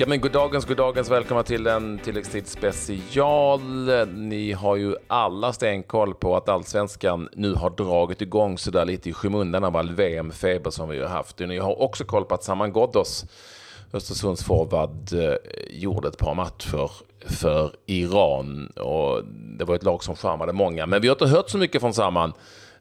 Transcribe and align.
Ja, 0.00 0.06
men 0.06 0.20
goddagens, 0.20 0.64
goddagens, 0.64 1.10
välkomna 1.10 1.42
till 1.42 1.66
en 1.66 1.98
tilläggstid 1.98 2.46
special. 2.46 3.60
Ni 4.08 4.52
har 4.52 4.76
ju 4.76 4.94
alla 5.06 5.52
stenkoll 5.52 6.14
på 6.14 6.36
att 6.36 6.48
allsvenskan 6.48 7.28
nu 7.32 7.54
har 7.54 7.70
dragit 7.70 8.22
igång 8.22 8.58
sådär 8.58 8.84
lite 8.84 9.08
i 9.08 9.12
skymundan 9.12 9.64
av 9.64 9.76
all 9.76 9.90
VM-feber 9.90 10.70
som 10.70 10.88
vi 10.88 11.00
har 11.00 11.08
haft. 11.08 11.38
Ni 11.38 11.58
har 11.58 11.82
också 11.82 12.04
koll 12.04 12.24
på 12.24 12.34
att 12.34 12.44
Saman 12.44 12.72
Ghoddos, 12.72 13.24
Östersunds 13.92 14.44
forward, 14.44 15.12
eh, 15.12 15.34
gjorde 15.70 16.08
ett 16.08 16.18
par 16.18 16.34
matcher 16.34 16.90
för 17.26 17.70
Iran. 17.86 18.66
Och 18.66 19.24
det 19.58 19.64
var 19.64 19.74
ett 19.74 19.84
lag 19.84 20.02
som 20.02 20.16
charmade 20.16 20.52
många. 20.52 20.86
Men 20.86 21.02
vi 21.02 21.08
har 21.08 21.14
inte 21.14 21.26
hört 21.26 21.50
så 21.50 21.58
mycket 21.58 21.80
från 21.80 21.94
Saman. 21.94 22.32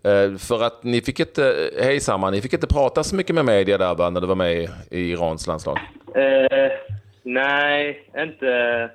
Eh, 0.04 0.38
för 0.38 0.63
att 0.63 0.84
ni 0.84 1.02
fick 1.02 1.20
inte, 1.20 1.70
eh, 1.77 1.84
hej 1.84 1.99
Saman, 1.99 2.34
ni 2.34 2.41
fick 2.41 2.54
inte 2.54 2.67
prata 2.67 3.04
så 3.04 3.16
mycket 3.16 3.36
med 3.36 3.45
media 3.45 3.77
där 3.77 3.95
va, 3.95 4.09
när 4.09 4.22
du 4.22 4.27
var 4.27 4.36
med 4.36 4.70
i 4.91 4.99
Irans 4.99 5.48
landslag? 5.48 5.80
Eh, 6.16 6.88
nej, 7.34 8.10
inte 8.18 8.90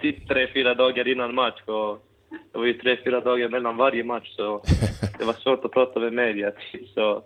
typ 0.00 0.28
tre, 0.28 0.48
fyra 0.52 0.74
dagar 0.74 1.08
innan 1.08 1.34
match. 1.34 1.60
Och 1.64 2.02
det 2.52 2.58
var 2.58 2.64
ju 2.64 2.72
tre, 2.72 2.96
fyra 3.04 3.20
dagar 3.20 3.48
mellan 3.48 3.76
varje 3.76 4.04
match, 4.04 4.28
så 4.36 4.62
det 5.18 5.24
var 5.24 5.32
svårt 5.32 5.64
att 5.64 5.72
prata 5.72 6.00
med 6.00 6.12
media. 6.12 6.52
Så 6.94 7.22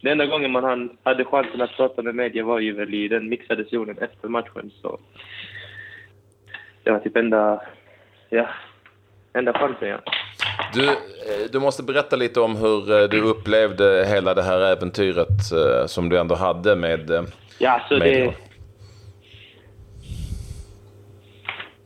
den 0.00 0.12
enda 0.12 0.26
gången 0.26 0.50
man 0.50 0.96
hade 1.02 1.24
chansen 1.24 1.60
att 1.60 1.76
prata 1.76 2.02
med 2.02 2.14
media 2.14 2.44
var 2.44 2.58
ju 2.58 2.72
väl 2.72 2.94
i 2.94 3.08
den 3.08 3.28
mixade 3.28 3.64
zonen 3.64 3.98
efter 3.98 4.28
matchen. 4.28 4.70
Så 4.82 4.98
det 6.82 6.90
var 6.90 6.98
typ 6.98 7.16
enda, 7.16 7.62
ja, 8.30 8.48
enda 9.32 9.52
chansen, 9.52 9.88
ja. 9.88 10.00
Du, 10.74 10.88
eh, 10.88 11.50
du 11.52 11.60
måste 11.60 11.82
berätta 11.82 12.16
lite 12.16 12.40
om 12.40 12.56
hur 12.56 13.02
eh, 13.02 13.08
du 13.08 13.20
upplevde 13.20 14.06
hela 14.08 14.34
det 14.34 14.42
här 14.42 14.60
äventyret 14.60 15.52
eh, 15.52 15.86
som 15.86 16.08
du 16.08 16.18
ändå 16.18 16.34
hade 16.34 16.76
med... 16.76 17.26
Ja, 17.58 17.80
så 17.88 17.98
med 17.98 18.06
det... 18.06 18.51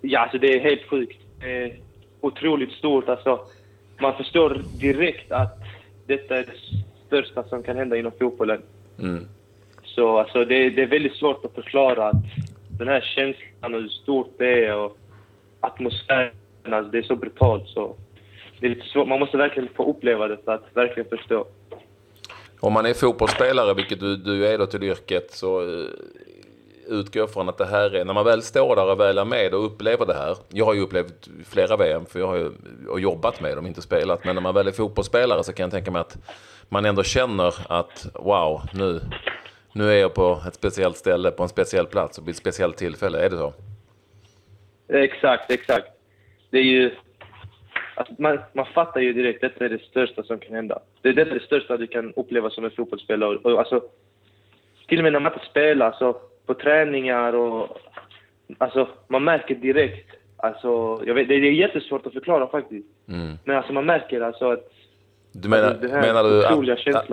Ja, 0.08 0.20
alltså 0.20 0.38
det 0.38 0.54
är 0.54 0.60
helt 0.60 0.88
sjukt. 0.90 1.22
Är 1.40 1.76
otroligt 2.20 2.72
stort. 2.72 3.08
Alltså, 3.08 3.40
man 4.00 4.16
förstår 4.16 4.62
direkt 4.80 5.32
att 5.32 5.58
detta 6.06 6.36
är 6.36 6.44
det 6.44 6.82
största 7.06 7.44
som 7.44 7.62
kan 7.62 7.76
hända 7.76 7.96
inom 7.96 8.12
fotbollen. 8.18 8.62
Mm. 8.98 9.24
Så 9.84 10.18
alltså, 10.18 10.44
det, 10.44 10.70
det, 10.70 10.82
är 10.82 10.86
väldigt 10.86 11.14
svårt 11.14 11.44
att 11.44 11.54
förklara 11.54 12.08
att 12.08 12.22
den 12.78 12.88
här 12.88 13.00
känslan 13.00 13.74
och 13.74 13.80
hur 13.80 13.88
stort 13.88 14.34
det 14.38 14.64
är 14.64 14.76
och 14.76 14.98
atmosfären, 15.60 16.32
alltså, 16.64 16.90
det 16.90 16.98
är 16.98 17.02
så 17.02 17.16
brutalt. 17.16 17.68
Så 17.68 17.96
det 18.60 18.66
är 18.66 18.70
lite 18.70 18.86
svårt. 18.86 19.08
Man 19.08 19.20
måste 19.20 19.36
verkligen 19.36 19.68
få 19.74 19.90
uppleva 19.90 20.28
det 20.28 20.36
för 20.44 20.54
att 20.54 20.66
verkligen 20.74 21.08
förstå. 21.08 21.46
Om 22.60 22.72
man 22.72 22.86
är 22.86 22.94
fotbollsspelare, 22.94 23.74
vilket 23.74 24.00
du, 24.00 24.16
du 24.16 24.46
är 24.46 24.58
då 24.58 24.66
till 24.66 24.82
yrket, 24.82 25.30
så 25.30 25.60
uh, 25.60 25.88
utgår 26.88 27.26
från 27.26 27.48
att 27.48 27.58
det 27.58 27.66
här 27.66 27.94
är, 27.94 28.04
när 28.04 28.14
man 28.14 28.24
väl 28.24 28.42
står 28.42 28.76
där 28.76 28.90
och 28.90 29.00
väl 29.00 29.18
är 29.18 29.24
med 29.24 29.54
och 29.54 29.66
upplever 29.66 30.06
det 30.06 30.14
här. 30.14 30.36
Jag 30.48 30.64
har 30.64 30.74
ju 30.74 30.80
upplevt 30.80 31.28
flera 31.44 31.76
VM, 31.76 32.06
för 32.06 32.18
jag 32.18 32.26
har 32.26 32.36
ju 32.36 32.50
och 32.88 33.00
jobbat 33.00 33.40
med 33.40 33.56
dem, 33.56 33.66
inte 33.66 33.82
spelat. 33.82 34.24
Men 34.24 34.34
när 34.34 34.42
man 34.42 34.54
väl 34.54 34.68
är 34.68 34.72
fotbollsspelare 34.72 35.44
så 35.44 35.52
kan 35.52 35.64
jag 35.64 35.70
tänka 35.70 35.90
mig 35.90 36.00
att 36.00 36.18
man 36.68 36.84
ändå 36.84 37.02
känner 37.02 37.54
att 37.68 38.06
wow, 38.14 38.60
nu, 38.74 39.00
nu 39.72 39.90
är 39.90 39.96
jag 39.96 40.14
på 40.14 40.40
ett 40.48 40.54
speciellt 40.54 40.96
ställe, 40.96 41.30
på 41.30 41.42
en 41.42 41.48
speciell 41.48 41.86
plats 41.86 42.18
och 42.18 42.28
vid 42.28 42.32
ett 42.32 42.36
speciellt 42.36 42.76
tillfälle. 42.76 43.18
Är 43.18 43.30
det 43.30 43.36
så? 43.36 43.52
Exakt, 44.88 45.50
exakt. 45.50 45.88
Det 46.50 46.58
är 46.58 46.62
ju 46.62 46.90
Alltså 47.96 48.14
man, 48.18 48.38
man 48.52 48.66
fattar 48.66 49.00
ju 49.00 49.12
direkt 49.12 49.40
detta 49.40 49.64
är 49.64 49.68
det 49.68 49.82
största 49.82 50.22
som 50.22 50.38
kan 50.38 50.54
hända. 50.54 50.78
Det 51.02 51.08
är 51.08 51.12
det, 51.12 51.24
det 51.24 51.40
största 51.40 51.76
du 51.76 51.86
kan 51.86 52.12
uppleva 52.16 52.50
som 52.50 52.64
en 52.64 52.70
fotbollsspelare. 52.70 53.36
Och, 53.36 53.58
alltså, 53.58 53.82
till 54.88 54.98
och 54.98 55.04
med 55.04 55.12
när 55.12 55.20
man 55.20 55.32
inte 55.32 55.46
spelar, 55.46 55.92
så 55.92 56.16
på 56.46 56.54
träningar 56.54 57.32
och... 57.32 57.78
Alltså, 58.58 58.88
man 59.08 59.24
märker 59.24 59.54
direkt. 59.54 60.10
Alltså, 60.36 61.00
jag 61.06 61.14
vet, 61.14 61.28
det 61.28 61.34
är 61.34 61.52
jättesvårt 61.52 62.06
att 62.06 62.12
förklara 62.12 62.46
faktiskt. 62.46 62.86
Mm. 63.08 63.38
Men 63.44 63.56
alltså, 63.56 63.72
man 63.72 63.86
märker 63.86 64.20
alltså 64.20 64.50
att 64.50 64.72
du 65.32 65.48
menar, 65.48 65.68
alltså, 65.68 65.88
menar 65.88 66.24
du 66.24 66.46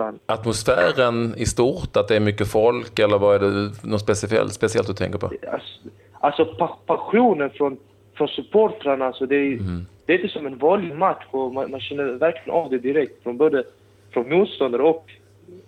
att, 0.04 0.14
atmosfären 0.26 1.34
i 1.36 1.46
stort, 1.46 1.96
att 1.96 2.08
det 2.08 2.16
är 2.16 2.20
mycket 2.20 2.48
folk 2.48 2.98
eller 2.98 3.18
vad 3.18 3.34
är 3.34 3.40
det 3.40 3.70
något 3.82 4.00
speciellt, 4.00 4.52
speciellt 4.52 4.86
du 4.86 4.94
tänker 4.94 5.18
på? 5.18 5.26
Alltså, 5.26 5.88
alltså 6.12 6.74
passionen 6.86 7.50
från, 7.50 7.76
från 8.14 8.28
supportrarna, 8.28 9.04
alltså 9.04 9.26
det 9.26 9.36
är, 9.36 9.52
mm 9.52 9.86
det 10.06 10.12
är 10.12 10.18
inte 10.18 10.32
som 10.32 10.46
en 10.46 10.58
vanlig 10.58 10.96
match 10.96 11.24
och 11.30 11.54
man, 11.54 11.70
man 11.70 11.80
känner 11.80 12.04
verkligen 12.04 12.50
av 12.50 12.70
det 12.70 12.78
direkt 12.78 13.22
från 13.22 13.36
både 13.36 13.64
från 14.10 14.28
motståndare 14.28 14.82
och 14.82 15.10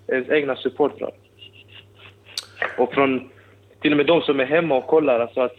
ens 0.09 0.28
egna 0.28 0.56
supportrar. 0.56 1.12
Och 2.78 2.93
från 2.93 3.31
till 3.86 3.92
och 3.92 3.97
med 3.97 4.06
de 4.06 4.22
som 4.22 4.41
är 4.41 4.44
hemma 4.44 4.76
och 4.76 4.86
kollar. 4.86 5.20
Alltså 5.20 5.41
att 5.41 5.56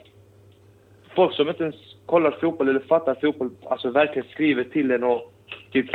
folk 1.15 1.35
som 1.35 1.49
inte 1.49 1.63
ens 1.63 1.75
kollar 2.05 2.31
fotboll 2.31 2.69
eller 2.69 2.79
fattar 2.79 3.15
fotboll 3.21 3.49
alltså 3.69 3.89
verkligen 3.89 4.27
skriver 4.29 4.63
till 4.63 4.91
en 4.91 5.03
och 5.03 5.33
typ 5.71 5.85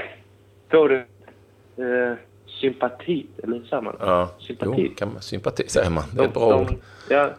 får 0.70 0.92
en 0.92 1.00
eh, 1.76 2.16
sympati. 2.60 3.26
Eller 3.42 3.58
hur 3.58 3.64
säger 3.64 3.82
man? 3.82 3.96
Ja, 4.00 4.30
sympati. 4.38 4.82
Jo, 4.88 4.94
kan 4.96 5.12
man, 5.12 5.22
sympati 5.22 5.68
säger 5.68 5.90
man. 5.90 6.04
Det 6.14 6.22
är 6.22 6.24
ett 6.24 6.34
bra 6.34 6.50
de, 6.50 6.60
ord. 6.60 6.74
Ja, 7.10 7.30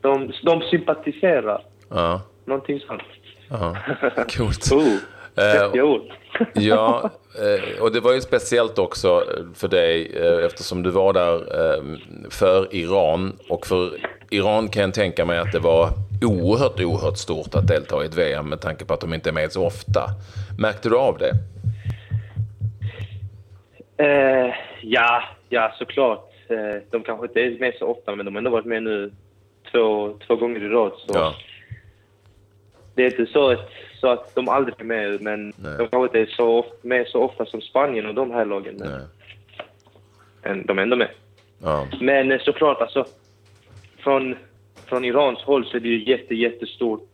de, 0.00 0.32
de 0.42 0.62
sympatiserar. 0.62 1.62
Ja. 1.88 2.22
Någonting 2.44 2.80
sånt. 2.80 3.02
Ja, 3.48 3.76
coolt. 4.36 4.72
oh, 4.72 4.96
eh, 5.36 5.84
ord. 5.84 6.02
ja, 6.54 7.10
eh, 7.38 7.82
och 7.82 7.92
det 7.92 8.00
var 8.00 8.12
ju 8.12 8.20
speciellt 8.20 8.78
också 8.78 9.24
för 9.54 9.68
dig 9.68 10.12
eh, 10.16 10.44
eftersom 10.44 10.82
du 10.82 10.90
var 10.90 11.12
där 11.12 11.40
för 12.30 12.74
Iran. 12.74 13.38
Och 13.48 13.66
för 13.66 13.90
Iran 14.30 14.68
kan 14.68 14.82
jag 14.82 14.94
tänka 14.94 15.24
mig 15.24 15.38
att 15.38 15.52
det 15.52 15.58
var 15.58 15.88
oerhört, 16.22 16.80
oerhört 16.80 17.16
stort 17.18 17.54
att 17.54 17.68
delta 17.68 18.02
i 18.02 18.06
ett 18.06 18.14
VM 18.14 18.48
med 18.48 18.60
tanke 18.60 18.84
på 18.84 18.94
att 18.94 19.00
de 19.00 19.14
inte 19.14 19.30
är 19.30 19.34
med 19.34 19.52
så 19.52 19.66
ofta. 19.66 20.02
Märkte 20.58 20.88
du 20.88 20.96
av 20.96 21.18
det? 21.18 21.32
Uh, 24.02 24.54
ja, 24.82 25.22
ja 25.48 25.74
såklart. 25.78 26.26
De 26.90 27.02
kanske 27.02 27.26
inte 27.26 27.40
är 27.40 27.58
med 27.60 27.74
så 27.78 27.86
ofta, 27.86 28.16
men 28.16 28.26
de 28.26 28.34
har 28.34 28.38
ändå 28.38 28.50
varit 28.50 28.64
med 28.64 28.82
nu 28.82 29.12
två, 29.72 30.14
två 30.26 30.36
gånger 30.36 30.64
i 30.64 30.68
rad. 30.68 30.92
Så. 31.06 31.12
Ja 31.14 31.34
det 33.00 33.06
är 33.06 33.20
inte 33.20 33.32
så 33.32 33.50
att, 33.50 33.68
så 34.00 34.08
att 34.08 34.34
de 34.34 34.48
aldrig 34.48 34.74
är 34.80 34.84
med, 34.84 35.22
men 35.22 35.52
Nej. 35.56 35.78
de 35.78 35.88
kanske 35.88 36.02
inte 36.18 36.32
är 36.32 36.36
så 36.36 36.58
ofta, 36.58 36.74
med 36.82 37.06
så 37.06 37.22
ofta 37.22 37.46
som 37.46 37.60
Spanien 37.60 38.06
och 38.06 38.14
de 38.14 38.30
här 38.30 38.44
lagen. 38.44 38.82
Men 40.42 40.66
de 40.66 40.78
är 40.78 40.82
ändå 40.82 40.96
med. 40.96 41.10
Ja. 41.62 41.86
Men 42.00 42.32
eh, 42.32 42.40
såklart, 42.40 42.80
alltså, 42.80 43.04
från, 43.98 44.36
från 44.86 45.04
Irans 45.04 45.38
håll 45.38 45.66
så 45.66 45.76
är 45.76 45.80
det 45.80 45.88
ju 45.88 46.10
jätte, 46.10 46.34
jättestort. 46.34 47.06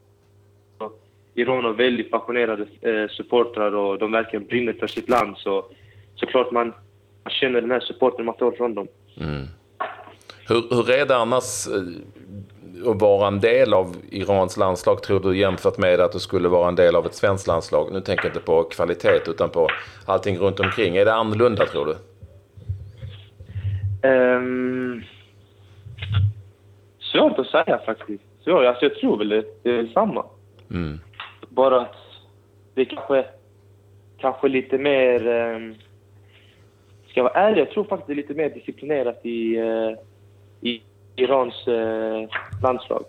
Iran 1.35 1.65
har 1.65 1.73
väldigt 1.73 2.11
passionerade 2.11 2.67
eh, 2.81 3.09
supportrar 3.09 3.75
och 3.75 3.99
de 3.99 4.13
verkligen 4.13 4.47
brinner 4.47 4.73
för 4.73 4.87
sitt 4.87 5.09
land. 5.09 5.37
Så 5.39 5.65
såklart 6.15 6.51
man, 6.51 6.67
man 7.25 7.31
känner 7.31 7.61
den 7.61 7.71
här 7.71 7.81
supporten 7.81 8.25
man 8.25 8.35
får 8.39 8.53
från 8.53 8.75
dem. 8.75 8.89
Mm. 9.21 9.47
Hur, 10.49 10.63
hur 10.71 10.91
är 10.91 11.07
det 11.07 11.17
annars 11.17 11.67
eh, 11.67 11.83
att 12.85 13.01
vara 13.01 13.27
en 13.27 13.41
del 13.41 13.75
av 13.75 13.97
Irans 14.11 14.57
landslag 14.57 15.03
tror 15.03 15.21
du 15.21 15.39
jämfört 15.39 15.79
med 15.79 16.01
att 16.01 16.13
du 16.13 16.19
skulle 16.19 16.49
vara 16.49 16.69
en 16.69 16.75
del 16.75 16.97
av 16.97 17.07
ett 17.07 17.15
svenskt 17.15 17.47
landslag? 17.47 17.93
Nu 17.93 18.01
tänker 18.01 18.25
jag 18.25 18.31
inte 18.31 18.47
på 18.47 18.63
kvalitet 18.63 19.21
utan 19.27 19.51
på 19.51 19.69
allting 20.05 20.39
runt 20.39 20.61
omkring. 20.61 20.97
Är 20.97 21.05
det 21.05 21.15
annorlunda 21.15 21.67
tror 21.67 21.87
du? 21.87 21.97
Um, 24.09 25.03
svårt 27.13 27.39
att 27.39 27.47
säga 27.47 27.81
faktiskt. 27.87 28.25
Svårt. 28.45 28.65
Alltså, 28.65 28.85
jag 28.85 28.95
tror 28.95 29.19
väl 29.19 29.29
det, 29.29 29.45
det 29.63 29.71
är 29.71 29.87
samma. 29.87 30.25
Mm. 30.71 31.01
Bara 31.49 31.81
att 31.81 31.97
det 32.75 32.81
är 32.81 32.85
kanske, 32.85 33.25
kanske 34.19 34.49
lite 34.49 34.79
mer... 34.79 35.27
Um, 35.27 35.75
ska 37.09 37.21
jag 37.21 37.25
vara 37.25 37.35
ärlig, 37.35 37.61
jag 37.61 37.71
tror 37.71 37.85
faktiskt 37.85 38.07
det 38.07 38.13
är 38.13 38.17
lite 38.17 38.35
mer 38.35 38.51
disciplinerat 38.51 39.21
i, 39.27 39.59
uh, 39.61 39.97
i 40.61 40.83
Irans 41.17 41.69
eh, 41.69 42.29
landslag. 42.63 43.05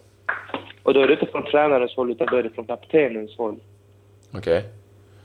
Och 0.83 0.93
då 0.93 0.99
är 0.99 1.07
det 1.07 1.13
inte 1.13 1.25
från 1.25 1.45
tränarens 1.45 1.95
håll, 1.95 2.11
utan 2.11 2.27
då 2.31 2.35
är 2.37 2.43
det 2.43 2.49
från 2.49 2.65
kaptenens 2.65 3.37
håll. 3.37 3.59
Okej. 4.33 4.57
Okay. 4.57 4.69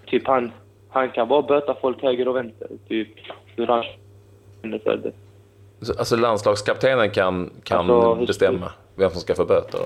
Typ 0.06 0.26
han, 0.26 0.52
han 0.88 1.10
kan 1.10 1.28
bara 1.28 1.42
böta 1.42 1.74
folk 1.80 2.02
höger 2.02 2.28
och 2.28 2.36
vänster. 2.36 2.68
Typ 2.88 3.08
hur 3.56 3.66
han 3.66 3.84
känner 4.62 4.78
för 4.78 4.96
det. 4.96 5.12
Alltså 5.98 6.16
landslagskaptenen 6.16 7.10
kan, 7.10 7.50
kan 7.62 7.90
alltså, 7.90 8.26
bestämma 8.26 8.72
vem 8.94 9.10
som 9.10 9.20
ska 9.20 9.34
få 9.34 9.44
böter? 9.44 9.80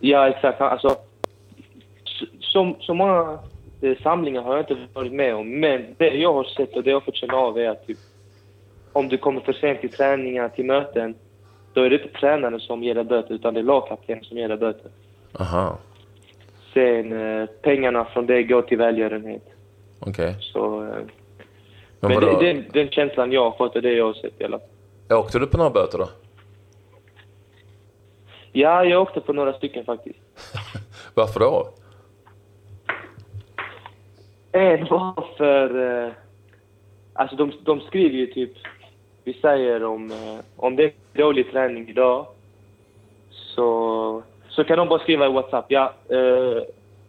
Ja, 0.00 0.28
exakt. 0.28 0.60
Alltså, 0.60 0.96
så, 2.40 2.76
så 2.80 2.94
många 2.94 3.38
eh, 3.80 3.96
samlingar 4.02 4.42
har 4.42 4.56
jag 4.56 4.62
inte 4.62 4.86
varit 4.92 5.12
med 5.12 5.34
om, 5.34 5.60
men 5.60 5.94
det 5.98 6.08
jag 6.08 6.32
har 6.32 6.44
sett 6.44 6.76
och 6.76 6.82
det 6.82 6.90
jag 6.90 6.96
har 6.96 7.00
fått 7.00 7.16
känna 7.16 7.34
av 7.34 7.58
är 7.58 7.68
att 7.68 7.86
typ, 7.86 7.98
om 8.92 9.08
du 9.08 9.18
kommer 9.18 9.40
för 9.40 9.52
sent 9.52 9.80
till 9.80 9.92
träningar, 9.92 10.48
till 10.48 10.64
möten, 10.64 11.14
då 11.72 11.82
är 11.82 11.90
det 11.90 12.02
inte 12.02 12.18
tränaren 12.18 12.60
som 12.60 12.82
ger 12.82 12.94
dig 12.94 13.04
böter, 13.04 13.34
utan 13.34 13.54
det 13.54 13.60
är 13.60 13.64
lagkaptenen 13.64 14.24
som 14.24 14.36
ger 14.36 14.48
dig 14.48 14.56
böter. 14.56 14.90
Aha. 15.40 15.78
Sen 16.74 17.12
eh, 17.12 17.46
pengarna 17.46 18.04
från 18.04 18.26
det 18.26 18.42
går 18.42 18.62
till 18.62 18.78
välgörenhet. 18.78 19.42
Okej. 19.98 20.10
Okay. 20.10 20.34
Så... 20.40 20.82
Eh, 20.82 20.94
men, 22.00 22.10
men 22.10 22.20
det, 22.20 22.52
den, 22.52 22.64
den 22.72 22.88
känslan 22.88 23.32
jag 23.32 23.50
har 23.50 23.56
fått 23.56 23.76
och 23.76 23.82
det 23.82 23.92
jag 23.92 24.06
har 24.06 24.14
sett 24.14 24.40
i 24.40 24.44
alla 24.44 24.58
fall. 24.58 25.18
Åkte 25.18 25.38
du 25.38 25.46
på 25.46 25.56
några 25.56 25.70
böter 25.70 25.98
då? 25.98 26.08
Ja, 28.52 28.84
jag 28.84 29.02
åkte 29.02 29.20
på 29.20 29.32
några 29.32 29.52
stycken 29.52 29.84
faktiskt. 29.84 30.18
Varför 31.14 31.40
då? 31.40 31.68
En 34.52 34.86
var 34.86 35.24
för... 35.36 36.04
Eh, 36.06 36.12
alltså 37.12 37.36
de, 37.36 37.52
de 37.64 37.80
skriver 37.80 38.16
ju 38.16 38.26
typ... 38.26 38.52
Vi 39.24 39.32
säger 39.32 39.84
om, 39.84 40.10
eh, 40.10 40.44
om 40.56 40.76
det 40.76 40.84
är 40.84 40.92
dålig 41.12 41.52
träning 41.52 41.88
idag 41.88 42.26
så, 43.30 44.22
så 44.48 44.64
kan 44.64 44.78
de 44.78 44.88
bara 44.88 44.98
skriva 44.98 45.26
i 45.26 45.32
WhatsApp. 45.32 45.64
Ja, 45.68 45.92
eh, 46.08 46.62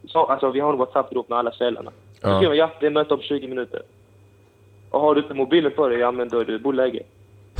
så, 0.07 0.24
alltså 0.24 0.51
vi 0.51 0.60
har 0.60 0.74
en 0.74 0.77
WhatsApp-grupp 0.80 1.30
med 1.30 1.38
alla 1.38 1.51
spelarna. 1.51 1.92
Ja. 2.21 2.38
skriver 2.38 2.56
ja, 2.56 2.71
det 2.80 2.86
är 2.86 2.89
möte 2.89 3.13
om 3.13 3.21
20 3.21 3.48
minuter. 3.48 3.81
Och 4.89 5.00
har 5.00 5.15
du 5.15 5.21
inte 5.21 5.33
mobilen 5.33 5.71
på 5.71 5.88
dig, 5.88 6.00
ja 6.00 6.12
men 6.12 6.30
då 6.30 6.39
är 6.39 6.45
det 6.45 6.60
boläge. 6.60 7.04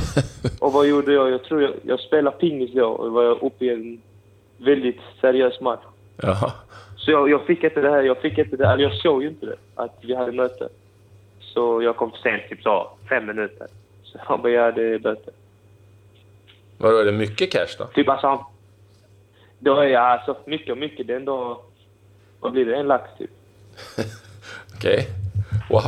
och 0.60 0.72
vad 0.72 0.86
gjorde 0.86 1.12
jag? 1.12 1.30
Jag 1.30 1.44
tror 1.44 1.62
jag, 1.62 1.72
jag 1.82 2.00
spelade 2.00 2.36
pingis 2.36 2.72
då 2.74 2.86
och 2.86 3.12
var 3.12 3.44
uppe 3.44 3.64
i 3.64 3.70
en 3.70 4.02
väldigt 4.56 5.00
seriös 5.20 5.60
match. 5.60 5.82
Jaha. 6.16 6.52
Så 6.96 7.10
jag, 7.10 7.30
jag 7.30 7.46
fick 7.46 7.64
inte 7.64 7.80
det 7.80 7.90
här, 7.90 8.02
jag 8.02 8.18
fick 8.18 8.38
inte 8.38 8.56
det, 8.56 8.66
eller 8.66 8.82
jag 8.82 8.94
såg 8.94 9.22
ju 9.22 9.28
inte 9.28 9.46
det, 9.46 9.56
att 9.74 9.98
vi 10.00 10.14
hade 10.14 10.32
möte. 10.32 10.68
Så 11.40 11.82
jag 11.82 11.96
kom 11.96 12.12
sent, 12.22 12.42
typ 12.48 12.62
så, 12.62 12.90
fem 13.08 13.26
minuter. 13.26 13.66
Han 14.18 14.42
begärde 14.42 14.98
böter. 14.98 15.32
Vadå, 16.78 16.96
är 16.98 17.04
det 17.04 17.12
mycket 17.12 17.52
cash 17.52 17.76
då? 17.78 17.84
Typ 17.86 18.08
alltså, 18.08 18.26
han- 18.26 18.44
då 19.58 19.76
är 19.80 19.86
jag 19.86 20.02
alltså, 20.02 20.36
mycket 20.46 20.72
och 20.72 20.78
mycket, 20.78 21.06
det 21.06 21.12
är 21.12 21.16
ändå, 21.16 21.62
vad 22.40 22.52
blir 22.52 22.64
det, 22.66 22.76
en 22.76 22.86
lax 22.86 23.10
typ. 23.18 23.30
Okej. 24.76 25.06
Wow. 25.70 25.82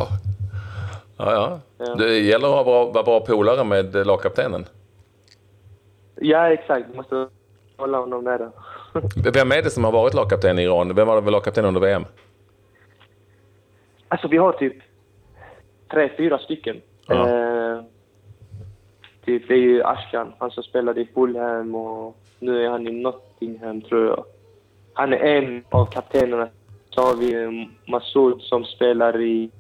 Ja, 1.17 1.32
ja. 1.32 1.61
Ja. 1.78 1.94
Det 1.94 2.19
gäller 2.19 2.49
att 2.49 2.55
ha 2.55 2.64
bra, 2.64 2.84
vara 2.93 3.05
bra 3.05 3.20
polare 3.20 3.64
med 3.64 4.06
lagkaptenen. 4.06 4.67
Ja, 6.14 6.52
exakt, 6.52 6.87
du 6.90 6.96
måste 6.96 7.29
hålla 7.76 7.99
honom 7.99 8.25
nära. 8.25 8.52
Vem 9.34 9.52
är 9.52 9.62
det 9.62 9.70
som 9.70 9.84
har 9.84 9.93
varit 9.93 10.14
lagkapten 10.14 10.58
i 10.58 10.62
Iran? 10.62 10.94
Vem 10.94 11.06
var 11.06 11.22
lagkapten 11.31 11.64
under 11.64 11.81
VM? 11.81 12.05
Alltså 14.08 14.29
vi 14.29 14.37
har 14.37 14.52
typ 14.52 14.75
tre, 15.90 16.11
fyra 16.17 16.38
stycken. 16.38 16.81
Ja. 17.06 17.29
Eh, 17.29 17.45
typ 19.26 19.49
det 19.49 19.55
är 19.55 19.58
ju 19.58 19.82
Ashkan, 19.82 20.32
han 20.38 20.50
som 20.50 20.62
spelade 20.62 21.00
i 21.00 21.08
Fulham 21.14 21.75
och 21.75 22.17
nu 22.38 22.64
är 22.64 22.70
han 22.70 22.88
i 22.88 22.90
Nottingham 22.90 23.81
tror 23.81 24.06
jag. 24.06 24.25
Han 24.94 25.12
är 25.12 25.17
en 25.17 25.64
av 25.70 25.87
kaptenerna. 25.87 26.49
Så 26.90 27.00
har 27.00 27.17
vi 27.17 27.69
Masoud 27.87 28.43
som 28.43 28.64
spelar 28.64 29.20
i 29.20 29.50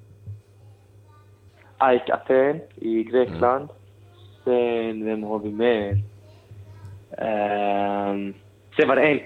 AIK 1.78 2.10
Aten 2.10 2.60
i 2.76 3.04
Grekland. 3.04 3.68
Sen, 4.44 5.04
vem 5.04 5.22
har 5.22 5.38
vi 5.38 5.50
mer? 5.50 5.96
Ehm, 7.18 8.34
sen 8.76 8.88
var 8.88 8.96
det 8.96 9.02
en, 9.02 9.20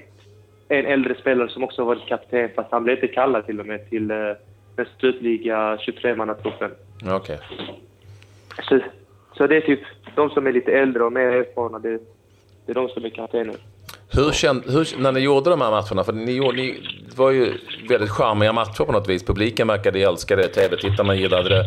en 0.69 0.87
äldre 0.87 1.15
spelare 1.15 1.49
som 1.49 1.65
också 1.65 1.85
varit 1.85 2.07
kapten, 2.07 2.51
fast 2.55 2.73
han 2.73 2.85
blev 2.85 2.97
inte 2.97 3.15
kallad 3.15 3.47
till 3.47 3.61
och 3.61 3.67
med 3.67 3.91
till 3.91 4.11
eh, 4.11 4.17
den 4.77 4.87
slutliga 4.99 5.77
23-mannatruppen. 5.77 6.71
Ja, 7.03 7.17
Okej. 7.17 7.39
Så, 8.63 8.81
så 9.41 9.47
det 9.47 9.57
är 9.57 9.61
typ 9.61 9.81
de 10.17 10.31
som 10.31 10.47
är 10.47 10.53
lite 10.53 10.73
äldre 10.73 11.05
och 11.05 11.13
mer 11.13 11.21
erfarna, 11.27 11.79
det, 11.79 11.99
det 12.67 12.73
är 12.73 12.75
de 12.75 12.89
som 12.89 13.05
är 13.05 13.09
kaptener. 13.11 13.55
Hur 14.13 14.31
kände, 14.33 14.73
hur, 14.73 15.03
när 15.03 15.13
ni 15.13 15.21
gjorde 15.21 15.51
de 15.51 15.61
här 15.61 15.71
matcherna, 15.71 16.05
för 16.05 16.13
ni, 16.13 16.33
gjorde, 16.37 16.57
ni 16.57 16.81
det 17.09 17.19
var 17.19 17.31
ju 17.31 17.53
väldigt 17.89 18.11
charmiga 18.11 18.53
matcher 18.53 18.85
på 18.85 18.93
något 18.93 19.09
vis. 19.09 19.25
Publiken 19.25 19.69
verkade 19.69 20.01
älska 20.01 20.37
det, 20.37 20.49
tv-tittarna 20.49 21.15
gillade 21.15 21.49
det. 21.49 21.61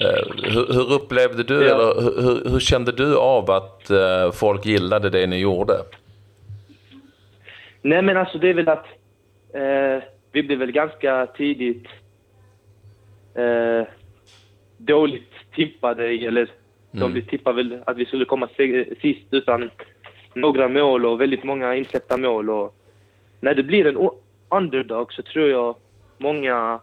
Eh, 0.00 0.50
hur, 0.52 0.72
hur 0.74 0.92
upplevde 0.92 1.42
du, 1.42 1.54
Ja. 1.66 1.74
eller 1.74 2.02
hur, 2.02 2.50
hur, 2.50 2.58
kände 2.60 2.92
du 2.92 3.16
av 3.16 3.50
att 3.50 3.90
eh, 3.90 4.30
folk 4.32 4.66
gillade 4.66 5.10
det 5.10 5.26
ni 5.26 5.38
gjorde? 5.38 5.74
Nej 7.82 8.02
men 8.02 8.16
alltså 8.16 8.38
det 8.38 8.48
är 8.50 8.54
väl 8.54 8.68
att 8.68 8.86
eh, 9.54 10.04
vi 10.32 10.42
blev 10.42 10.58
väl 10.58 10.72
ganska 10.72 11.26
tidigt 11.36 11.86
dåligt 14.78 15.32
tippade, 15.54 16.12
i- 16.12 16.46
de 17.00 17.12
blev 17.12 17.22
tippade 17.22 17.56
väl 17.56 17.82
att 17.86 17.96
vi 17.96 18.06
skulle 18.06 18.24
komma 18.24 18.48
sist 19.00 19.26
utan 19.30 19.70
några 20.34 20.68
mål 20.68 21.06
och 21.06 21.20
väldigt 21.20 21.44
många 21.44 21.74
insläppta 21.74 22.16
mål. 22.16 22.50
Och 22.50 22.74
när 23.40 23.54
det 23.54 23.62
blir 23.62 23.86
en 23.86 24.10
underdog 24.48 25.12
så 25.12 25.22
tror 25.22 25.48
jag 25.48 25.76
många 26.18 26.80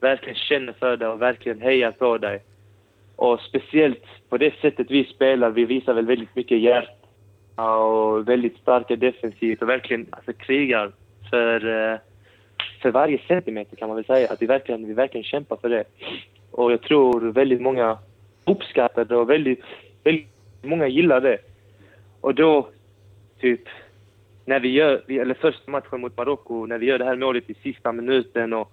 verkligen 0.00 0.36
känner 0.36 0.72
för 0.72 0.96
dig 0.96 1.08
och 1.08 1.22
verkligen 1.22 1.60
hejar 1.60 1.90
på 1.90 2.18
dig. 2.18 2.42
Och 3.16 3.40
speciellt 3.40 4.04
på 4.28 4.38
det 4.38 4.54
sättet 4.60 4.90
vi 4.90 5.04
spelar, 5.04 5.50
vi 5.50 5.64
visar 5.64 5.94
väl 5.94 6.06
väldigt 6.06 6.36
mycket 6.36 6.60
hjärta 6.60 7.66
och 7.74 8.28
väldigt 8.28 8.56
starka 8.56 8.96
defensivt 8.96 9.62
och 9.62 9.68
verkligen 9.68 10.06
alltså, 10.10 10.32
krigar 10.32 10.92
för, 11.30 11.66
eh, 11.92 11.98
för 12.82 12.90
varje 12.90 13.18
centimeter 13.28 13.76
kan 13.76 13.88
man 13.88 13.96
väl 13.96 14.04
säga. 14.04 14.28
Att 14.30 14.42
vi 14.42 14.46
verkligen, 14.46 14.86
vi 14.86 14.92
verkligen 14.92 15.24
kämpar 15.24 15.56
för 15.56 15.68
det. 15.68 15.84
Och 16.50 16.72
jag 16.72 16.82
tror 16.82 17.32
väldigt 17.32 17.60
många 17.60 17.98
uppskattar 18.50 19.04
det 19.04 19.16
och 19.16 19.30
väldigt, 19.30 19.64
väldigt 20.04 20.28
många 20.62 20.86
gillar 20.86 21.20
det. 21.20 21.38
Och 22.20 22.34
då, 22.34 22.68
typ, 23.40 23.60
när 24.44 24.60
vi 24.60 24.68
gör, 24.68 25.02
eller 25.08 25.34
första 25.34 25.70
matchen 25.70 26.00
mot 26.00 26.16
Marocko, 26.16 26.66
när 26.66 26.78
vi 26.78 26.86
gör 26.86 26.98
det 26.98 27.04
här 27.04 27.16
målet 27.16 27.50
i 27.50 27.54
sista 27.54 27.92
minuten 27.92 28.52
och 28.52 28.72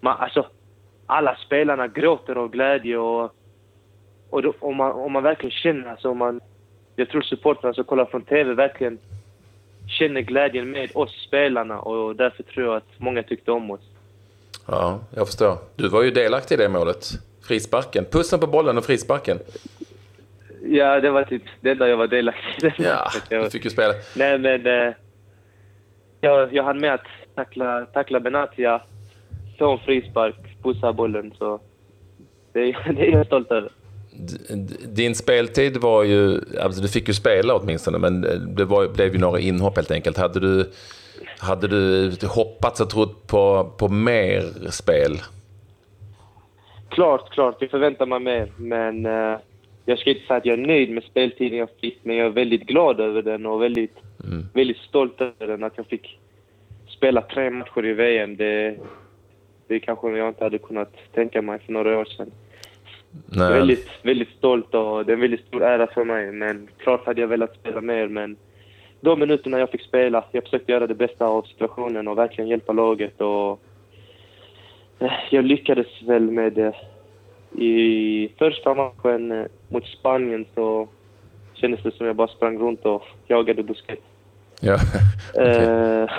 man, 0.00 0.16
alltså, 0.18 0.46
alla 1.06 1.36
spelarna 1.36 1.88
gråter 1.88 2.34
av 2.34 2.50
glädje 2.50 2.98
och, 2.98 3.34
och 4.30 4.42
då, 4.42 4.54
om, 4.58 4.76
man, 4.76 4.92
om 4.92 5.12
man 5.12 5.22
verkligen 5.22 5.50
känner, 5.50 5.90
alltså 5.90 6.10
om 6.10 6.18
man, 6.18 6.40
jag 6.96 7.08
tror 7.08 7.22
supportrarna 7.22 7.74
som 7.74 7.84
kollar 7.84 8.04
från 8.04 8.22
TV 8.22 8.54
verkligen 8.54 8.98
känner 9.98 10.20
glädjen 10.20 10.70
med 10.70 10.90
oss 10.94 11.24
spelarna 11.26 11.80
och 11.80 12.16
därför 12.16 12.42
tror 12.42 12.66
jag 12.66 12.76
att 12.76 12.88
många 12.96 13.22
tyckte 13.22 13.52
om 13.52 13.70
oss. 13.70 13.80
Ja, 14.66 15.00
jag 15.14 15.26
förstår. 15.26 15.58
Du 15.76 15.88
var 15.88 16.02
ju 16.02 16.10
delaktig 16.10 16.54
i 16.54 16.58
det 16.58 16.68
målet. 16.68 17.27
Frisparken. 17.48 18.04
Pussen 18.04 18.40
på 18.40 18.46
bollen 18.46 18.78
och 18.78 18.84
frisparken. 18.84 19.38
Ja, 20.62 21.00
det 21.00 21.10
var 21.10 21.22
typ 21.24 21.42
det 21.60 21.70
enda 21.70 21.88
jag 21.88 21.96
var 21.96 22.06
delaktig 22.06 22.66
i. 22.66 22.72
Ja, 22.76 23.10
du 23.28 23.50
fick 23.50 23.64
ju 23.64 23.70
spela. 23.70 23.94
Nej, 24.16 24.38
men 24.38 24.66
eh, 24.66 24.94
jag, 26.20 26.54
jag 26.54 26.64
hann 26.64 26.80
med 26.80 26.94
att 26.94 27.06
tackla, 27.34 27.86
tackla 27.86 28.20
Benatia, 28.20 28.82
få 29.58 29.72
en 29.72 29.78
frispark, 29.78 30.36
pussa 30.62 30.92
bollen, 30.92 31.34
så 31.38 31.60
det, 32.52 32.60
det 32.96 33.08
är 33.08 33.12
jag 33.12 33.26
stolt 33.26 33.50
över. 33.50 33.70
Din 34.86 35.14
speltid 35.14 35.76
var 35.76 36.04
ju, 36.04 36.40
alltså 36.60 36.82
du 36.82 36.88
fick 36.88 37.08
ju 37.08 37.14
spela 37.14 37.54
åtminstone, 37.54 37.98
men 37.98 38.20
det 38.56 38.64
var, 38.64 38.88
blev 38.88 39.12
ju 39.12 39.18
några 39.18 39.40
inhopp 39.40 39.76
helt 39.76 39.90
enkelt. 39.90 40.16
Hade 40.16 40.40
du, 40.40 40.70
hade 41.38 41.68
du 41.68 42.12
hoppats 42.26 42.80
och 42.80 42.90
trott 42.90 43.26
på, 43.26 43.72
på 43.78 43.88
mer 43.88 44.70
spel? 44.70 45.18
Klart, 46.88 47.30
klart. 47.30 47.56
Jag 47.60 47.70
förväntar 47.70 48.06
mig 48.06 48.20
mer. 48.20 48.52
Men 48.56 49.06
eh, 49.06 49.38
jag 49.84 49.98
ska 49.98 50.10
inte 50.10 50.26
säga 50.26 50.36
att 50.36 50.46
jag 50.46 50.58
är 50.58 50.66
nöjd 50.66 50.90
med 50.90 51.02
speltiden 51.02 51.58
jag 51.58 51.68
fick, 51.80 51.98
men 52.02 52.16
jag 52.16 52.26
är 52.26 52.30
väldigt 52.30 52.66
glad 52.66 53.00
över 53.00 53.22
den 53.22 53.46
och 53.46 53.62
väldigt, 53.62 53.96
väldigt 54.54 54.76
stolt 54.76 55.20
över 55.20 55.46
den. 55.46 55.64
Att 55.64 55.76
jag 55.76 55.86
fick 55.86 56.18
spela 56.88 57.22
tre 57.22 57.50
matcher 57.50 57.84
i 57.84 57.92
VM, 57.92 58.36
det, 58.36 58.76
det 59.66 59.80
kanske 59.80 60.10
jag 60.10 60.28
inte 60.28 60.44
hade 60.44 60.58
kunnat 60.58 60.92
tänka 61.14 61.42
mig 61.42 61.58
för 61.58 61.72
några 61.72 61.98
år 61.98 62.04
sedan. 62.04 62.30
Nej. 63.26 63.52
väldigt, 63.52 63.88
väldigt 64.02 64.28
stolt 64.28 64.74
och 64.74 65.06
det 65.06 65.12
är 65.12 65.14
en 65.14 65.20
väldigt 65.20 65.46
stor 65.46 65.62
ära 65.62 65.86
för 65.86 66.04
mig. 66.04 66.32
Men 66.32 66.68
klart 66.78 67.06
hade 67.06 67.20
jag 67.20 67.28
velat 67.28 67.54
spela 67.54 67.80
mer, 67.80 68.08
men 68.08 68.36
de 69.00 69.20
minuterna 69.20 69.58
jag 69.58 69.70
fick 69.70 69.82
spela, 69.82 70.24
jag 70.32 70.42
försökte 70.42 70.72
göra 70.72 70.86
det 70.86 70.94
bästa 70.94 71.26
av 71.26 71.42
situationen 71.42 72.08
och 72.08 72.18
verkligen 72.18 72.50
hjälpa 72.50 72.72
laget. 72.72 73.20
Och 73.20 73.62
jag 75.30 75.44
lyckades 75.44 76.02
väl 76.02 76.30
med 76.30 76.52
det. 76.52 76.74
I 77.62 78.28
första 78.38 78.74
matchen 78.74 79.32
eh, 79.32 79.46
mot 79.68 79.86
Spanien 79.86 80.46
så 80.54 80.88
kändes 81.54 81.82
det 81.82 81.90
som 81.90 82.06
jag 82.06 82.16
bara 82.16 82.28
sprang 82.28 82.58
runt 82.58 82.84
och 82.84 83.04
jagade 83.26 83.62
Busquets. 83.62 84.02
Ja. 84.60 84.78
Okej. 85.34 85.64
Eh, 85.64 86.10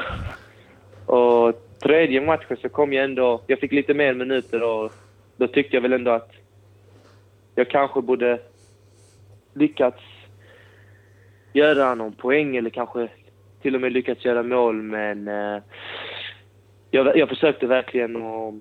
och 1.06 1.54
tredje 1.80 2.22
matchen 2.22 2.58
så 2.62 2.70
kom 2.70 2.94
jag 2.94 3.06
ändå... 3.06 3.42
Jag 3.48 3.60
fick 3.60 3.72
lite 3.72 3.94
mer 3.94 4.14
minuter 4.14 4.64
och 4.64 4.92
då 5.38 5.48
tyckte 5.48 5.76
jag 5.76 5.82
väl 5.82 5.94
ändå 5.94 6.12
att 6.12 6.32
jag 7.56 7.70
kanske 7.70 8.02
borde 8.02 8.40
lyckats 9.54 10.02
göra 11.54 11.96
någon 11.96 12.14
poäng 12.14 12.56
eller 12.56 12.70
kanske 12.70 13.08
till 13.62 13.76
och 13.76 13.82
med 13.82 13.92
lyckats 13.92 14.26
göra 14.26 14.44
mål, 14.44 14.76
men 14.76 15.28
eh, 15.28 15.62
jag, 16.92 17.18
jag 17.18 17.30
försökte 17.30 17.68
verkligen 17.68 18.16
och 18.16 18.54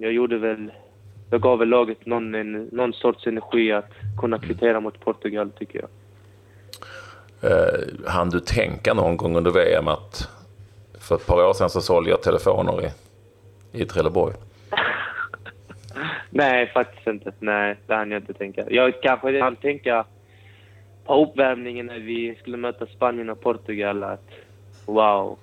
jag 0.00 0.12
gjorde 0.12 0.38
väl... 0.38 0.72
Jag 1.30 1.40
gav 1.40 1.58
väl 1.58 1.68
laget 1.68 2.06
någon, 2.06 2.34
en, 2.34 2.68
någon 2.72 2.92
sorts 2.92 3.26
energi 3.26 3.72
att 3.72 3.90
kunna 4.20 4.38
kvittera 4.38 4.80
mot 4.80 5.00
Portugal, 5.00 5.50
tycker 5.50 5.80
jag. 5.80 5.88
Eh, 7.50 7.80
hann 8.06 8.30
du 8.30 8.40
tänka 8.40 8.94
någon 8.94 9.16
gång 9.16 9.36
under 9.36 9.50
VM 9.50 9.88
att 9.88 10.28
för 11.00 11.14
ett 11.14 11.26
par 11.26 11.48
år 11.48 11.52
sedan 11.52 11.70
så 11.70 11.80
sålde 11.80 12.10
jag 12.10 12.22
telefoner 12.22 12.82
i, 12.84 12.90
i 13.82 13.84
Trelleborg? 13.84 14.34
Nej, 16.30 16.66
faktiskt 16.66 17.06
inte. 17.06 17.32
Nej, 17.38 17.76
det 17.86 17.94
hann 17.94 18.10
jag 18.10 18.22
inte 18.22 18.32
tänka. 18.32 18.64
Jag 18.70 19.02
kanske 19.02 19.40
hann 19.40 19.56
tänka 19.56 20.04
på 21.04 21.24
uppvärmningen 21.24 21.86
när 21.86 21.98
vi 21.98 22.34
skulle 22.40 22.56
möta 22.56 22.86
Spanien 22.86 23.30
och 23.30 23.40
Portugal 23.40 24.02
att 24.02 24.30
wow, 24.86 25.38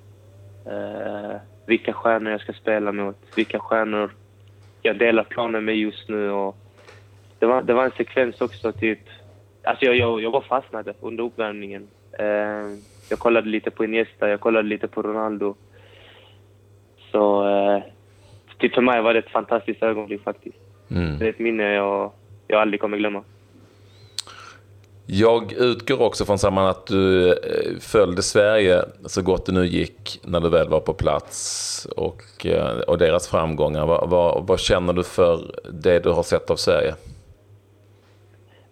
eh, 0.66 1.36
vilka 1.66 1.94
stjärnor 1.94 2.32
jag 2.32 2.42
ska 2.42 2.54
spela 2.54 2.92
mot, 2.92 3.18
vilka 3.36 3.60
stjärnor 3.60 4.12
jag 4.88 4.98
delar 4.98 5.24
planen 5.24 5.65
med 5.65 5.77
just 5.77 6.10
nu. 6.10 6.32
Och 6.32 6.58
det, 7.39 7.46
var, 7.46 7.62
det 7.62 7.74
var 7.74 7.86
en 7.86 7.91
sekvens 7.91 8.41
också, 8.41 8.72
typ... 8.72 9.00
Alltså 9.63 9.86
jag, 9.86 9.96
jag, 9.96 10.22
jag 10.22 10.32
var 10.32 10.41
fastnade 10.41 10.94
under 11.01 11.24
uppvärmningen. 11.24 11.88
Eh, 12.20 12.77
jag 13.10 13.20
kollade 13.20 13.50
lite 13.50 13.72
på 13.72 13.84
Iniesta, 13.86 14.29
jag 14.29 14.39
kollade 14.39 14.67
lite 14.67 14.88
på 14.88 15.01
Ronaldo. 15.01 15.56
Så 17.12 17.50
eh, 17.50 17.84
typ 18.58 18.74
för 18.74 18.82
mig 18.82 19.01
var 19.01 19.13
det 19.13 19.20
ett 19.20 19.29
fantastiskt 19.29 19.84
ögonblick 19.84 20.24
faktiskt. 20.24 20.58
Mm. 20.91 21.20
Det 21.20 21.25
är 21.25 21.29
ett 21.29 21.39
minne 21.39 21.74
jag, 21.74 22.12
jag 22.48 22.62
aldrig 22.62 22.82
kommer 22.82 22.98
glömma. 22.98 23.24
Jag 25.10 25.54
utgår 25.54 26.02
också 26.02 26.26
från 26.26 26.40
samman 26.40 26.68
att 26.68 26.88
du 26.88 27.32
eh, 27.32 27.80
följde 27.80 28.22
Sverige 28.22 28.82
så 29.06 29.22
gott 29.22 29.46
det 29.46 29.52
nu 29.52 29.66
gick 29.66 30.20
när 30.24 30.40
du 30.40 30.50
väl 30.50 30.70
var 30.70 30.80
på 30.80 30.94
plats 30.94 31.86
och, 31.98 32.46
eh, 32.46 32.80
och 32.80 32.98
deras 32.98 33.28
framgångar. 33.28 33.86
Vad, 33.86 34.10
vad, 34.10 34.48
vad 34.48 34.60
känner 34.60 34.94
du 34.94 35.04
för 35.04 35.40
det 35.72 36.00
du 36.00 36.10
har 36.10 36.24
sett 36.24 36.50
av 36.50 36.56
Sverige? 36.56 36.94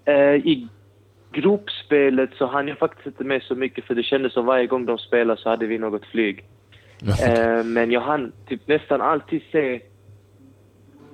Eh, 0.05 0.35
I 0.35 0.67
gruppspelet 1.31 2.29
så 2.37 2.45
hann 2.45 2.67
jag 2.67 2.77
faktiskt 2.77 3.07
inte 3.07 3.23
med 3.23 3.41
så 3.43 3.55
mycket 3.55 3.85
för 3.85 3.95
det 3.95 4.03
kändes 4.03 4.33
som 4.33 4.45
varje 4.45 4.67
gång 4.67 4.85
de 4.85 4.97
spelade 4.97 5.41
så 5.41 5.49
hade 5.49 5.65
vi 5.65 5.77
något 5.77 6.05
flyg. 6.05 6.43
Men 7.65 7.91
jag 7.91 8.01
hann 8.01 8.31
typ 8.47 8.67
nästan 8.67 9.01
alltid 9.01 9.41
se... 9.51 9.81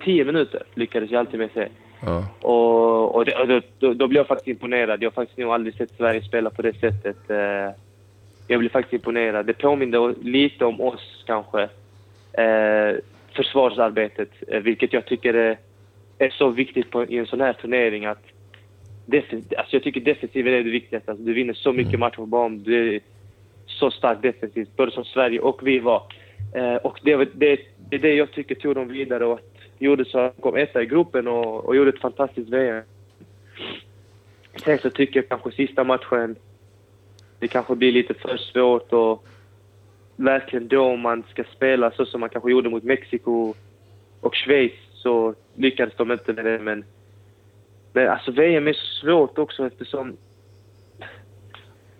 Tio 0.03 0.25
minuter 0.25 0.63
lyckades 0.73 1.11
jag 1.11 1.19
alltid 1.19 1.39
med 1.39 1.49
se. 1.53 1.67
Ja. 2.05 2.25
Och, 2.41 3.15
och, 3.15 3.25
det, 3.25 3.35
och 3.35 3.63
då, 3.79 3.93
då, 3.93 4.07
blev 4.07 4.19
jag 4.19 4.27
faktiskt 4.27 4.47
imponerad. 4.47 5.03
Jag 5.03 5.09
har 5.09 5.13
faktiskt 5.13 5.37
nog 5.37 5.51
aldrig 5.51 5.75
sett 5.75 5.91
Sverige 5.97 6.21
spela 6.21 6.49
på 6.49 6.61
det 6.61 6.79
sättet. 6.79 7.29
Eh, 7.29 7.75
jag 8.47 8.59
blev 8.59 8.69
faktiskt 8.69 8.93
imponerad. 8.93 9.45
Det 9.45 9.53
påminde 9.53 10.13
lite 10.21 10.65
om 10.65 10.81
oss 10.81 11.23
kanske. 11.27 11.61
Eh, 12.33 12.95
försvarsarbetet, 13.35 14.29
eh, 14.47 14.59
vilket 14.59 14.93
jag 14.93 15.05
tycker 15.05 15.33
är, 15.33 15.57
är 16.17 16.29
så 16.29 16.49
viktigt 16.49 16.89
på, 16.91 17.05
i 17.05 17.17
en 17.17 17.27
sån 17.27 17.41
här 17.41 17.53
turnering. 17.53 18.05
Att 18.05 18.23
alltså 19.57 19.75
jag 19.75 19.83
tycker 19.83 20.01
defensiv 20.01 20.47
är 20.47 20.51
det 20.51 20.69
viktigaste. 20.69 21.11
Alltså 21.11 21.25
du 21.25 21.33
vinner 21.33 21.53
så 21.53 21.73
mycket 21.73 21.93
mm. 21.93 21.99
matcher 21.99 22.15
på 22.15 22.25
banan. 22.25 22.63
Du 22.63 22.95
är 22.95 22.99
så 23.65 23.91
stark 23.91 24.21
defensivt, 24.21 24.75
både 24.75 24.91
som 24.91 25.05
Sverige 25.05 25.39
och 25.39 25.67
vi 25.67 25.79
var. 25.79 26.03
och 26.83 26.99
det, 27.03 27.15
det, 27.15 27.59
det 27.89 27.95
är 27.95 27.99
det 27.99 28.13
jag 28.13 28.31
tycker 28.31 28.55
tog 28.55 28.75
dem 28.75 28.87
vidare. 28.87 29.25
Och 29.25 29.50
gjorde 29.81 30.05
så 30.05 30.19
att 30.19 30.35
de 30.35 30.41
kom 30.41 30.55
etta 30.55 30.81
i 30.81 30.85
gruppen 30.85 31.27
och, 31.27 31.65
och 31.65 31.75
gjorde 31.75 31.89
ett 31.89 32.01
fantastiskt 32.01 32.49
VM. 32.49 32.83
Sen 34.63 34.77
så 34.77 34.89
tycker 34.89 35.19
jag 35.19 35.29
kanske 35.29 35.51
sista 35.51 35.83
matchen, 35.83 36.35
det 37.39 37.47
kanske 37.47 37.75
blir 37.75 37.91
lite 37.91 38.13
för 38.13 38.37
svårt 38.37 38.93
och 38.93 39.25
verkligen 40.15 40.67
då 40.67 40.95
man 40.95 41.23
ska 41.29 41.43
spela 41.43 41.91
så 41.91 42.05
som 42.05 42.19
man 42.19 42.29
kanske 42.29 42.51
gjorde 42.51 42.69
mot 42.69 42.83
Mexiko 42.83 43.53
och 44.21 44.35
Schweiz 44.35 44.73
så 44.93 45.35
lyckades 45.55 45.95
de 45.97 46.11
inte 46.11 46.33
med 46.33 46.45
det. 46.45 46.59
Men, 46.59 46.85
men 47.93 48.09
alltså 48.09 48.31
VM 48.31 48.67
är 48.67 48.73
så 48.73 48.85
svårt 49.01 49.37
också 49.37 49.67
eftersom 49.67 50.17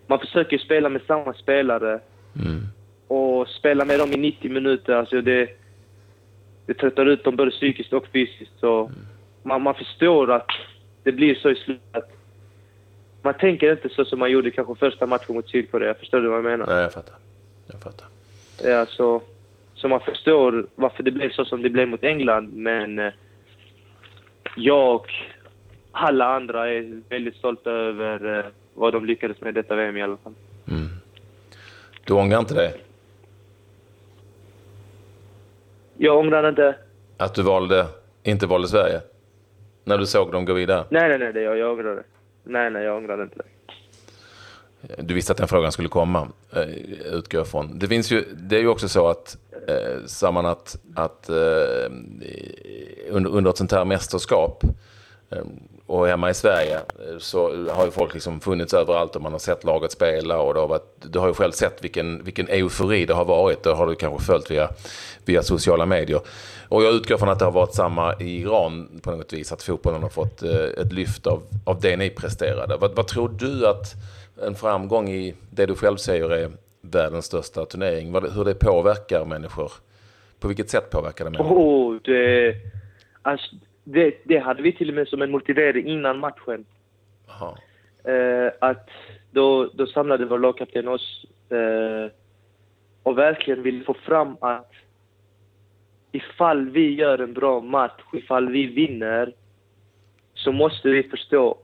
man 0.08 0.20
försöker 0.20 0.58
spela 0.58 0.90
med 0.90 1.02
samma 1.08 1.34
spelare 1.34 2.00
mm. 2.36 2.62
och 3.08 3.48
spela 3.48 3.86
med 3.86 4.00
dem 4.00 4.12
i 4.12 4.18
90 4.18 4.52
minuter. 4.52 4.94
Alltså 4.94 5.22
det, 5.22 5.61
det 6.66 6.74
tröttar 6.74 7.06
ut 7.06 7.24
dem 7.24 7.36
både 7.36 7.52
psykiskt 7.52 7.94
och 7.94 8.08
fysiskt. 8.08 8.52
Så 8.60 8.86
mm. 8.86 8.96
man, 9.44 9.62
man 9.62 9.76
förstår 9.76 10.32
att 10.32 10.50
det 11.04 11.12
blir 11.12 11.36
så 11.36 11.50
i 11.50 11.56
slutet. 11.56 12.04
Man 13.22 13.34
tänker 13.34 13.72
inte 13.72 13.90
så 13.90 14.06
som 14.06 14.20
man 14.20 14.32
gjorde 14.32 14.52
kanske 14.52 14.76
första 14.76 15.06
matchen 15.06 15.36
mot 15.36 15.50
Sydkorea. 15.50 15.94
Förstår 15.94 16.22
du 16.22 16.28
vad 16.28 16.38
jag 16.38 16.44
menar? 16.44 16.66
Nej, 16.68 16.82
jag 16.82 16.94
fattar. 16.94 17.16
Jag 17.68 17.82
fattar. 17.82 18.08
Ja, 18.64 18.86
så, 18.86 19.22
så 19.74 19.88
man 19.88 20.00
förstår 20.00 20.68
varför 20.76 21.04
det 21.04 21.12
blev 21.12 21.32
så 21.32 21.46
som 21.46 21.62
det 21.62 21.70
blev 21.70 21.88
mot 21.88 22.04
England, 22.04 22.54
men 22.54 23.00
eh, 23.00 23.14
jag 24.56 24.96
och 24.96 25.08
alla 25.92 26.36
andra 26.36 26.70
är 26.70 27.02
väldigt 27.10 27.36
stolta 27.36 27.72
över 27.72 28.40
eh, 28.40 28.46
vad 28.74 28.94
de 28.94 29.06
lyckades 29.06 29.42
med 29.42 29.54
detta 29.54 29.76
VM 29.76 29.98
i 29.98 30.02
alla 30.02 30.18
fall. 30.18 30.34
Mm. 30.68 30.90
Du 32.04 32.14
ångrar 32.14 32.40
inte 32.40 32.54
det? 32.54 32.74
Jag 36.04 36.18
ångrar 36.18 36.50
inte. 36.50 36.76
Att 37.18 37.34
du 37.34 37.42
valde, 37.42 37.88
inte 38.24 38.48
valde 38.48 38.68
Sverige? 38.68 39.02
När 39.84 39.98
du 39.98 40.06
såg 40.06 40.32
dem 40.32 40.46
gå 40.46 40.54
vidare? 40.54 40.86
Nej, 40.90 41.10
nej, 41.10 41.20
nej, 41.20 41.34
det 41.34 41.42
jag, 41.42 41.58
jag 41.58 41.86
det. 41.86 42.04
Nej, 42.44 42.72
nej, 42.72 42.84
jag 42.84 42.98
ångrar 42.98 43.24
inte 43.24 43.36
det. 43.36 45.02
Du 45.02 45.14
visste 45.14 45.32
att 45.32 45.38
den 45.38 45.48
frågan 45.48 45.72
skulle 45.72 45.90
komma, 45.90 46.28
eh, 46.56 47.14
utgår 47.14 47.40
jag 47.40 47.48
från. 47.48 47.80
Det, 47.80 47.88
finns 47.88 48.12
ju, 48.12 48.26
det 48.34 48.56
är 48.56 48.60
ju 48.60 48.68
också 48.68 48.90
så 48.90 49.08
att, 49.08 49.38
eh, 49.68 50.06
samman 50.06 50.46
att, 50.46 50.78
att 50.96 51.30
eh, 51.30 51.36
under, 53.10 53.30
under 53.30 53.50
ett 53.50 53.58
sånt 53.58 53.72
här 53.72 53.86
mästerskap 53.86 54.64
Ehm, 55.32 55.60
och 55.86 56.08
hemma 56.08 56.30
i 56.30 56.34
Sverige 56.34 56.76
eh, 56.76 57.18
så 57.18 57.70
har 57.70 57.86
ju 57.86 57.92
folk 57.92 58.14
liksom 58.14 58.40
funnits 58.40 58.74
överallt 58.74 59.16
och 59.16 59.22
man 59.22 59.32
har 59.32 59.40
sett 59.40 59.64
laget 59.64 59.92
spela 59.92 60.40
och 60.40 60.54
det 60.54 60.60
har 60.60 60.68
varit, 60.68 60.96
du 61.12 61.20
har 61.20 61.28
ju 61.28 61.34
själv 61.34 61.52
sett 61.52 61.84
vilken, 61.84 62.24
vilken 62.24 62.48
eufori 62.48 63.06
det 63.06 63.14
har 63.14 63.26
varit. 63.26 63.64
Det 63.64 63.74
har 63.74 63.88
du 63.88 63.96
kanske 63.96 64.26
följt 64.26 64.52
via, 64.52 64.70
via 65.26 65.44
sociala 65.44 65.86
medier. 65.86 66.20
Och 66.70 66.84
jag 66.84 66.94
utgår 66.94 67.18
från 67.18 67.30
att 67.30 67.40
det 67.40 67.46
har 67.46 67.52
varit 67.52 67.74
samma 67.74 68.16
i 68.20 68.42
Iran 68.42 69.00
på 69.04 69.12
något 69.12 69.34
vis, 69.34 69.52
att 69.52 69.64
fotbollen 69.64 70.02
har 70.02 70.10
fått 70.10 70.44
eh, 70.44 70.66
ett 70.78 70.94
lyft 70.94 71.28
av, 71.28 71.44
av 71.66 71.80
det 71.80 71.98
ni 71.98 72.10
presterade. 72.10 72.78
Vad, 72.78 72.96
vad 72.96 73.08
tror 73.08 73.30
du 73.30 73.68
att 73.68 73.94
en 74.46 74.56
framgång 74.56 75.10
i 75.10 75.36
det 75.50 75.66
du 75.66 75.76
själv 75.76 75.98
säger 75.98 76.30
är 76.30 76.52
världens 76.82 77.26
största 77.26 77.66
turnering, 77.66 78.14
hur 78.14 78.46
det 78.46 78.54
påverkar 78.54 79.26
människor? 79.26 79.72
På 80.40 80.48
vilket 80.48 80.70
sätt 80.70 80.90
påverkar 80.90 81.26
det 81.26 81.32
människor? 81.32 81.58
Oh, 81.58 82.02
det, 82.04 82.56
alltså, 83.22 83.56
det, 83.84 84.22
det 84.24 84.38
hade 84.38 84.62
vi 84.62 84.74
till 84.74 84.90
och 84.90 84.96
med 84.96 85.08
som 85.08 85.22
en 85.22 85.32
motivering 85.32 85.88
innan 85.88 86.20
matchen. 86.20 86.66
Eh, 88.04 88.52
att 88.62 88.90
då, 89.32 89.70
då 89.74 89.88
samlade 89.88 90.26
vår 90.26 90.40
lagkapten 90.40 90.88
oss 90.88 91.26
eh, 91.50 92.12
och 93.04 93.18
verkligen 93.18 93.64
ville 93.64 93.84
få 93.84 93.94
fram 93.94 94.38
att 94.42 94.72
ifall 96.12 96.70
vi 96.70 96.96
gör 96.96 97.20
en 97.20 97.34
bra 97.34 97.62
match, 97.62 98.02
ifall 98.14 98.50
vi 98.52 98.66
vinner, 98.66 99.34
så 100.34 100.52
måste 100.52 100.90
vi 100.90 101.04
förstå 101.04 101.58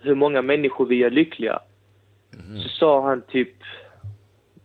hur 0.00 0.14
många 0.14 0.42
människor 0.42 0.86
vi 0.86 0.96
gör 0.96 1.10
lyckliga. 1.10 1.60
Mm. 2.34 2.60
Så 2.60 2.68
sa 2.68 3.08
han 3.08 3.22
typ, 3.22 3.54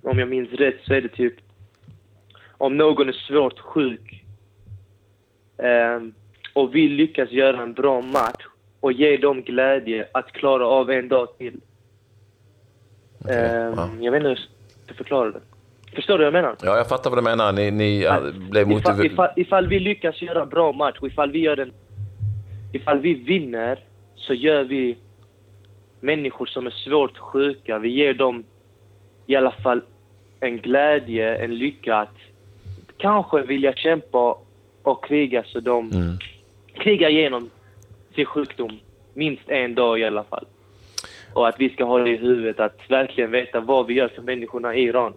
om 0.02 0.20
jag 0.20 0.30
minns 0.30 0.50
rätt, 0.50 0.82
så 0.84 0.94
är 0.94 1.02
det 1.02 1.10
typ 1.10 1.34
om 2.58 2.78
någon 2.78 3.10
är 3.10 3.14
svårt 3.14 3.60
sjuk 3.60 4.24
eh, 5.58 6.00
och 6.56 6.76
vi 6.76 6.88
lyckas 6.88 7.32
göra 7.32 7.62
en 7.62 7.74
bra 7.74 8.02
match 8.02 8.46
och 8.80 8.92
ge 8.92 9.18
dem 9.18 9.42
glädje 9.42 10.08
att 10.12 10.32
klara 10.32 10.68
av 10.68 10.92
en 10.92 11.08
dag 11.08 11.38
till. 11.38 11.60
Okay. 13.20 13.36
Eh, 13.36 13.70
wow. 13.70 13.98
Jag 14.02 14.12
vet 14.12 14.20
inte 14.20 14.30
hur 14.30 14.36
jag 14.36 14.86
ska 14.86 14.94
förklara 14.94 15.32
det. 15.32 15.42
Förstår 15.96 16.18
du 16.18 16.24
vad 16.24 16.34
jag 16.34 16.34
menar? 16.34 16.56
Ja, 16.62 16.78
jag 16.78 16.88
fattar 16.88 17.10
vad 17.10 17.20
du 17.20 17.24
menar. 17.24 17.52
Ni, 17.52 17.72
ni 17.72 18.06
att, 18.06 18.36
blev 18.36 18.68
motiverade. 18.68 19.06
Ifall, 19.06 19.30
ifall, 19.36 19.68
vi 19.68 19.80
lyckas 19.80 20.22
göra 20.22 20.42
en 20.42 20.50
bra 20.50 20.72
match 20.72 20.98
och 21.02 21.08
ifall 21.08 21.32
vi 21.32 21.40
gör 21.40 21.60
en... 21.60 21.72
Ifall 22.74 23.00
vi 23.00 23.14
vinner 23.14 23.80
så 24.16 24.34
gör 24.34 24.64
vi 24.64 24.98
människor 26.00 26.46
som 26.46 26.68
är 26.68 26.72
svårt 26.72 27.18
sjuka, 27.18 27.80
vi 27.80 27.90
ger 27.90 28.14
dem 28.14 28.44
i 29.26 29.36
alla 29.36 29.52
fall 29.52 29.82
en 30.40 30.58
glädje, 30.58 31.36
en 31.36 31.56
lycka 31.56 31.96
att 31.96 32.16
kanske 32.98 33.42
vilja 33.42 33.74
kämpa 33.74 34.38
och 34.84 35.06
kriga 35.06 35.44
så 35.44 35.60
de 35.60 35.92
mm. 35.92 36.18
Krigar 36.76 37.10
igenom 37.10 37.50
sin 38.16 38.26
sjukdom 38.26 38.80
minst 39.14 39.50
en 39.50 39.76
dag 39.76 40.00
i 40.00 40.04
alla 40.04 40.24
fall. 40.24 40.46
Och 41.34 41.48
att 41.48 41.56
vi 41.60 41.70
ska 41.70 41.84
ha 41.84 42.00
det 42.00 42.10
i 42.10 42.18
huvudet 42.18 42.60
att 42.60 42.80
verkligen 42.88 43.32
veta 43.32 43.60
vad 43.60 43.88
vi 43.88 43.94
gör 43.94 44.08
för 44.08 44.22
människorna 44.22 44.76
i 44.76 44.84
Iran. 44.84 45.14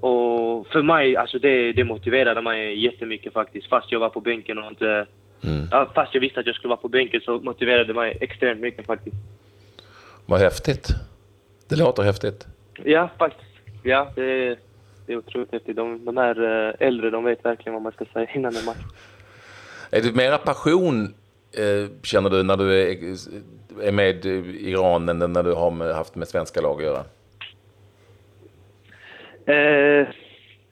Och 0.00 0.66
för 0.66 0.82
mig, 0.82 1.16
alltså 1.16 1.38
det, 1.38 1.72
det 1.72 1.84
motiverade 1.84 2.42
mig 2.42 2.84
jättemycket 2.84 3.32
faktiskt. 3.32 3.68
Fast 3.68 3.92
jag 3.92 4.00
var 4.00 4.08
på 4.08 4.20
bänken 4.20 4.58
och 4.58 4.70
inte... 4.70 5.06
Mm. 5.44 5.66
Fast 5.94 6.14
jag 6.14 6.20
visste 6.20 6.40
att 6.40 6.46
jag 6.46 6.54
skulle 6.54 6.68
vara 6.68 6.80
på 6.80 6.88
bänken 6.88 7.20
så 7.20 7.40
motiverade 7.40 7.84
det 7.84 7.94
mig 7.94 8.18
extremt 8.20 8.60
mycket 8.60 8.86
faktiskt. 8.86 9.16
Vad 10.26 10.40
häftigt. 10.40 10.88
Det 11.68 11.76
låter 11.76 12.02
häftigt. 12.02 12.46
Ja, 12.84 13.08
faktiskt. 13.18 13.50
Ja, 13.82 14.12
det 14.14 14.24
är, 14.24 14.56
det 15.06 15.12
är 15.12 15.16
otroligt 15.16 15.52
häftigt. 15.52 15.76
De, 15.76 16.04
de 16.04 16.16
här 16.16 16.68
eh, 16.68 16.86
äldre, 16.86 17.10
de 17.10 17.24
vet 17.24 17.44
verkligen 17.44 17.72
vad 17.72 17.82
man 17.82 17.92
ska 17.92 18.04
säga 18.04 18.30
innan 18.34 18.56
en 18.56 18.64
match. 18.64 18.84
Är 19.90 20.00
det 20.00 20.14
mera 20.14 20.38
passion, 20.38 21.14
eh, 21.52 21.90
känner 22.02 22.30
du, 22.30 22.42
när 22.42 22.56
du 22.56 22.90
är, 23.82 23.92
med 23.92 24.24
i 24.26 24.70
Iran 24.70 25.08
än 25.08 25.32
när 25.32 25.42
du 25.42 25.52
har 25.52 25.92
haft 25.94 26.14
med 26.14 26.28
svenska 26.28 26.60
lag 26.60 26.76
att 26.76 26.84
göra? 26.84 27.04
Eh, 29.46 30.08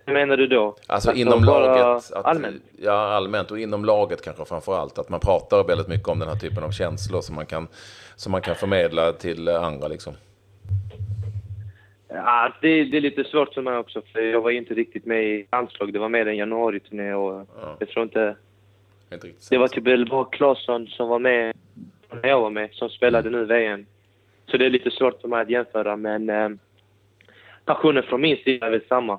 Hur 0.07 0.13
menar 0.13 0.37
du 0.37 0.47
då? 0.47 0.77
Alltså, 0.87 1.13
inom 1.13 1.45
laget? 1.45 2.13
Att, 2.13 2.25
allmänt? 2.25 2.63
Ja, 2.79 2.93
allmänt. 2.93 3.51
Och 3.51 3.59
inom 3.59 3.85
laget 3.85 4.23
kanske 4.23 4.45
framför 4.45 4.79
allt. 4.79 4.99
Att 4.99 5.09
man 5.09 5.21
pratar 5.21 5.65
väldigt 5.65 5.89
mycket 5.89 6.09
om 6.09 6.19
den 6.19 6.29
här 6.29 6.37
typen 6.37 6.65
av 6.65 6.71
känslor 6.71 7.21
som 7.21 7.35
man 7.35 7.47
kan, 7.47 7.69
som 8.17 8.33
man 8.33 8.43
kan 8.43 8.55
förmedla 8.55 9.13
till 9.13 9.49
andra. 9.49 9.89
Liksom. 9.89 10.15
Ja, 12.09 12.53
det, 12.61 12.85
det 12.85 12.97
är 12.97 13.01
lite 13.01 13.25
svårt 13.25 13.55
för 13.55 13.63
mig 13.63 13.77
också, 13.77 14.03
för 14.13 14.21
jag 14.21 14.41
var 14.41 14.51
inte 14.51 14.75
riktigt 14.75 15.07
med 15.07 15.25
i 15.25 15.47
landslag. 15.53 15.93
Det 15.93 15.99
var 15.99 16.09
mer 16.09 16.27
en 16.27 16.37
januari-turné 16.37 17.15
och 17.15 17.47
ja. 17.63 17.77
jag 17.79 17.89
tror 17.89 18.03
inte... 18.03 18.37
inte 19.13 19.33
det 19.51 19.59
var 19.59 19.69
typ 19.69 20.09
bara 20.11 20.25
Claesson 20.25 20.87
som 20.87 21.09
var 21.09 21.19
med 21.19 21.57
när 22.11 22.29
jag 22.29 22.41
var 22.41 22.51
med, 22.51 22.69
som 22.73 22.89
spelade 22.89 23.31
nu 23.31 23.45
VM. 23.45 23.87
Så 24.51 24.57
det 24.57 24.67
är 24.67 24.71
lite 24.71 24.91
svårt 24.91 25.21
för 25.21 25.29
mig 25.29 25.43
att 25.43 25.51
jämföra, 25.51 25.97
men 25.97 26.31
eh, 26.31 26.49
passionen 27.65 28.03
från 28.03 28.21
min 28.21 28.37
sida 28.37 28.67
är 28.67 28.71
väl 28.71 28.87
samma. 28.89 29.13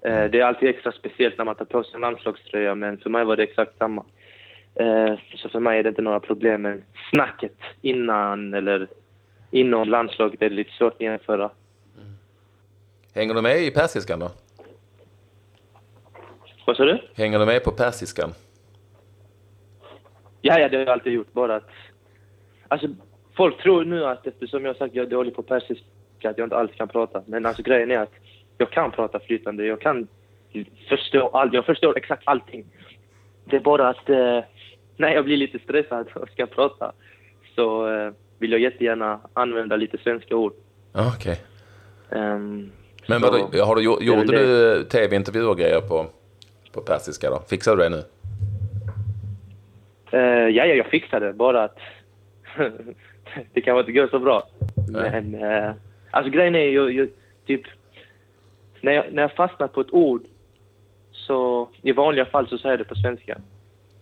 Eh, 0.00 0.24
det 0.24 0.40
är 0.40 0.44
alltid 0.44 0.68
extra 0.68 0.92
speciellt 0.92 1.38
när 1.38 1.44
man 1.44 1.54
tar 1.54 1.64
på 1.64 1.84
sig 1.84 1.94
en 1.94 2.00
landslagströja, 2.00 2.74
men 2.74 2.98
för 2.98 3.10
mig 3.10 3.24
var 3.24 3.36
det 3.36 3.42
exakt 3.42 3.78
samma. 3.78 4.04
Eh, 4.74 5.14
så 5.34 5.48
för 5.48 5.60
mig 5.60 5.78
är 5.78 5.82
det 5.82 5.88
inte 5.88 6.02
några 6.02 6.20
problem 6.20 6.62
med 6.62 6.82
snacket 7.12 7.58
innan 7.80 8.54
eller 8.54 8.88
inom 9.50 9.88
landslaget. 9.88 10.40
Det 10.40 10.46
är 10.46 10.50
lite 10.50 10.72
svårt 10.72 10.94
att 10.94 11.00
jämföra. 11.00 11.50
Hänger 13.14 13.34
du 13.34 13.42
med 13.42 13.62
i 13.62 13.70
persiskan 13.70 14.18
då? 14.18 14.30
Vad 16.66 16.76
sa 16.76 16.84
du? 16.84 16.98
Hänger 17.14 17.38
du 17.38 17.46
med 17.46 17.64
på 17.64 17.70
persiskan? 17.70 18.34
Ja, 20.46 20.58
ja, 20.60 20.68
det 20.68 20.76
har 20.76 20.84
jag 20.84 20.92
alltid 20.92 21.12
gjort. 21.12 21.32
Bara 21.32 21.56
att... 21.56 21.68
Alltså, 22.68 22.88
folk 23.36 23.62
tror 23.62 23.84
nu 23.84 24.04
att 24.04 24.26
eftersom 24.26 24.64
jag 24.64 24.68
har 24.68 24.74
sagt 24.74 24.90
att 24.90 24.94
jag 24.94 25.06
är 25.06 25.10
dålig 25.10 25.34
på 25.34 25.42
persiska, 25.42 25.84
att 26.22 26.38
jag 26.38 26.46
inte 26.46 26.56
alls 26.56 26.72
kan 26.72 26.88
prata. 26.88 27.22
Men 27.26 27.46
alltså 27.46 27.62
grejen 27.62 27.90
är 27.90 27.98
att 27.98 28.12
jag 28.58 28.70
kan 28.70 28.90
prata 28.90 29.20
flytande. 29.20 29.66
Jag 29.66 29.80
kan 29.80 30.08
förstå 30.88 31.28
allt. 31.28 31.52
Jag 31.52 31.64
förstår 31.64 31.98
exakt 31.98 32.22
allting. 32.26 32.64
Det 33.44 33.56
är 33.56 33.60
bara 33.60 33.88
att 33.88 34.08
eh, 34.08 34.40
när 34.96 35.14
jag 35.14 35.24
blir 35.24 35.36
lite 35.36 35.58
stressad 35.58 36.06
och 36.14 36.28
ska 36.28 36.46
prata 36.46 36.92
så 37.54 37.88
eh, 37.88 38.12
vill 38.38 38.52
jag 38.52 38.60
jättegärna 38.60 39.20
använda 39.32 39.76
lite 39.76 39.98
svenska 39.98 40.36
ord. 40.36 40.52
Okej. 40.92 41.12
Okay. 41.12 42.20
Um, 42.20 42.26
ehm, 42.26 42.72
men 43.08 43.20
vad, 43.20 43.54
har 43.54 43.76
du, 43.76 43.82
gjorde 43.82 44.24
du 44.24 44.84
tv-intervjuer 44.84 45.48
och 45.48 45.58
grejer 45.58 45.80
på, 45.80 46.06
på 46.72 46.80
persiska 46.80 47.30
då? 47.30 47.42
Fixade 47.48 47.76
du 47.76 47.82
det 47.82 47.96
nu? 47.96 48.02
Uh, 50.16 50.48
ja, 50.48 50.64
ja, 50.66 50.74
jag 50.74 50.86
fixade 50.86 51.26
det. 51.26 51.32
Bara 51.32 51.64
att 51.64 51.78
det 53.52 53.60
kanske 53.60 53.80
inte 53.80 53.92
går 53.92 54.08
så 54.08 54.18
bra. 54.18 54.48
Nej. 54.88 55.10
Men 55.10 55.34
uh, 55.34 55.72
alltså 56.10 56.30
grejen 56.30 56.54
är 56.54 56.68
ju, 56.68 57.10
typ 57.46 57.62
när 58.80 58.92
jag, 58.92 59.12
när 59.12 59.22
jag 59.22 59.32
fastnar 59.32 59.68
på 59.68 59.80
ett 59.80 59.92
ord 59.92 60.22
så 61.10 61.68
i 61.82 61.92
vanliga 61.92 62.24
fall 62.24 62.48
så 62.48 62.58
säger 62.58 62.72
jag 62.72 62.80
det 62.80 62.84
på 62.84 62.94
svenska. 62.94 63.38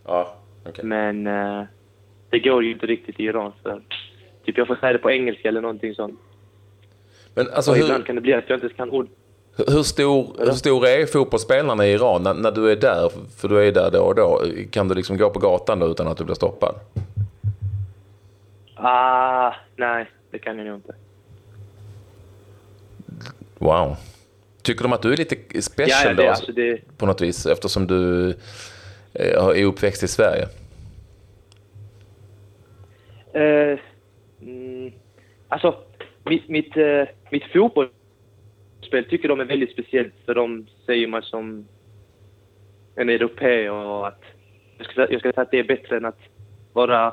Ja, 0.04 0.37
okay. 0.68 0.85
Men 0.85 1.26
uh, 1.26 1.64
det 2.30 2.38
går 2.38 2.64
ju 2.64 2.71
inte 2.71 2.87
riktigt 2.87 3.21
i 3.21 3.25
Iran. 3.25 3.52
Så, 3.62 3.80
typ 4.44 4.59
jag 4.59 4.66
får 4.66 4.76
säga 4.76 4.92
det 4.92 4.99
på 4.99 5.11
engelska 5.11 5.49
eller 5.49 5.61
någonting 5.61 5.94
sånt. 5.94 6.21
Men 7.35 7.47
alltså, 7.50 7.73
hur, 7.73 7.83
ibland 7.83 8.06
kan 8.06 8.14
det 8.14 8.21
bli 8.21 8.35
att 8.35 8.50
jag 8.50 8.56
inte 8.56 8.75
kan 8.75 8.90
ord. 8.90 9.09
Hur 9.56 9.82
stor, 9.82 10.37
hur 10.38 10.52
stor 10.52 10.87
är 10.87 11.06
fotbollsspelarna 11.06 11.87
i 11.87 11.92
Iran 11.92 12.23
när, 12.23 12.34
när, 12.34 12.50
du 12.50 12.73
är 12.73 12.76
där? 12.76 13.11
För 13.37 13.49
du 13.49 13.68
är 13.68 13.73
där 13.73 13.90
då 13.90 14.00
och 14.00 14.14
då. 14.14 14.42
Kan 14.70 14.88
du 14.88 14.94
liksom 14.94 15.16
gå 15.16 15.30
på 15.30 15.38
gatan 15.38 15.78
då 15.78 15.87
utan 15.87 16.08
att 16.08 16.16
du 16.16 16.25
blir 16.25 16.34
stoppad? 16.34 16.75
Ah, 18.75 19.54
nej, 19.76 20.11
det 20.30 20.38
kan 20.38 20.58
jag 20.58 20.66
nog 20.66 20.76
inte. 20.76 20.94
Wow. 23.58 23.96
Tycker 24.62 24.82
de 24.82 24.92
att 24.92 25.02
du 25.02 25.12
är 25.12 25.16
lite 25.16 25.62
special 25.62 25.88
ja, 26.04 26.14
det, 26.14 26.23
då, 26.23 26.28
alltså 26.28 26.52
det... 26.52 26.80
på 26.99 27.06
något 27.06 27.20
vis 27.20 27.46
eftersom 27.46 27.87
du 27.87 28.30
eh, 29.12 29.44
är 29.44 29.64
uppväxt 29.64 30.02
i 30.02 30.08
Sverige? 30.08 30.49
Uh, 33.37 33.78
mm, 34.42 34.92
alltså, 35.48 35.74
mitt, 36.24 36.48
mitt, 36.48 36.76
uh, 36.76 37.05
mitt 37.31 37.44
fotbollsspel 38.85 39.05
tycker 39.05 39.29
de 39.29 39.40
är 39.40 39.44
väldigt 39.44 39.73
speciellt 39.73 40.14
för 40.27 40.35
de 40.35 40.66
ser 40.87 41.07
mig 41.07 41.23
som 41.23 41.64
en 42.97 43.09
europé 43.09 43.70
och 43.70 44.07
att 44.07 44.23
jag 44.79 44.87
ska, 44.87 45.07
jag 45.11 45.20
ska 45.20 45.33
säga 45.33 45.42
att 45.42 45.51
det 45.51 45.59
är 45.59 45.64
bättre 45.64 45.97
än 45.97 46.05
att 46.05 46.20
vara 46.73 47.12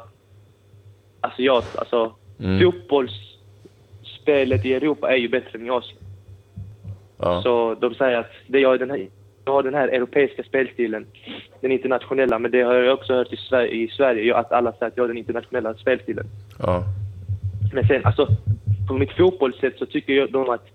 asiat. 1.21 1.77
Alltså, 1.77 2.15
mm. 2.39 2.59
fotbollsspelet 2.59 4.65
i 4.65 4.73
Europa 4.73 5.11
är 5.11 5.17
ju 5.17 5.29
bättre 5.29 5.59
än 5.59 5.65
i 5.65 5.69
Asien. 5.69 5.97
Ja. 7.19 7.41
Så 7.41 7.75
de 7.81 7.95
säger 7.95 8.17
att 8.17 8.31
det 8.47 8.59
jag, 8.59 8.79
den 8.79 8.89
här, 8.89 9.07
jag 9.45 9.53
har 9.53 9.63
den 9.63 9.73
här 9.73 9.87
europeiska 9.87 10.43
spelstilen, 10.43 11.05
den 11.61 11.71
internationella, 11.71 12.39
men 12.39 12.51
det 12.51 12.61
har 12.61 12.73
jag 12.73 12.93
också 12.93 13.13
hört 13.13 13.33
i 13.33 13.37
Sverige, 13.37 13.71
i 13.71 13.87
Sverige 13.87 14.35
att 14.35 14.51
alla 14.51 14.71
säger 14.71 14.87
att 14.87 14.97
jag 14.97 15.03
har 15.03 15.07
den 15.07 15.17
internationella 15.17 15.73
spelstilen. 15.73 16.25
Ja. 16.59 16.83
Men 17.73 17.87
sen, 17.87 18.05
alltså, 18.05 18.27
på 18.87 18.93
mitt 18.93 19.11
fotbollssätt 19.11 19.77
så 19.77 19.85
tycker 19.85 20.13
jag 20.13 20.31
de 20.31 20.49
att 20.49 20.67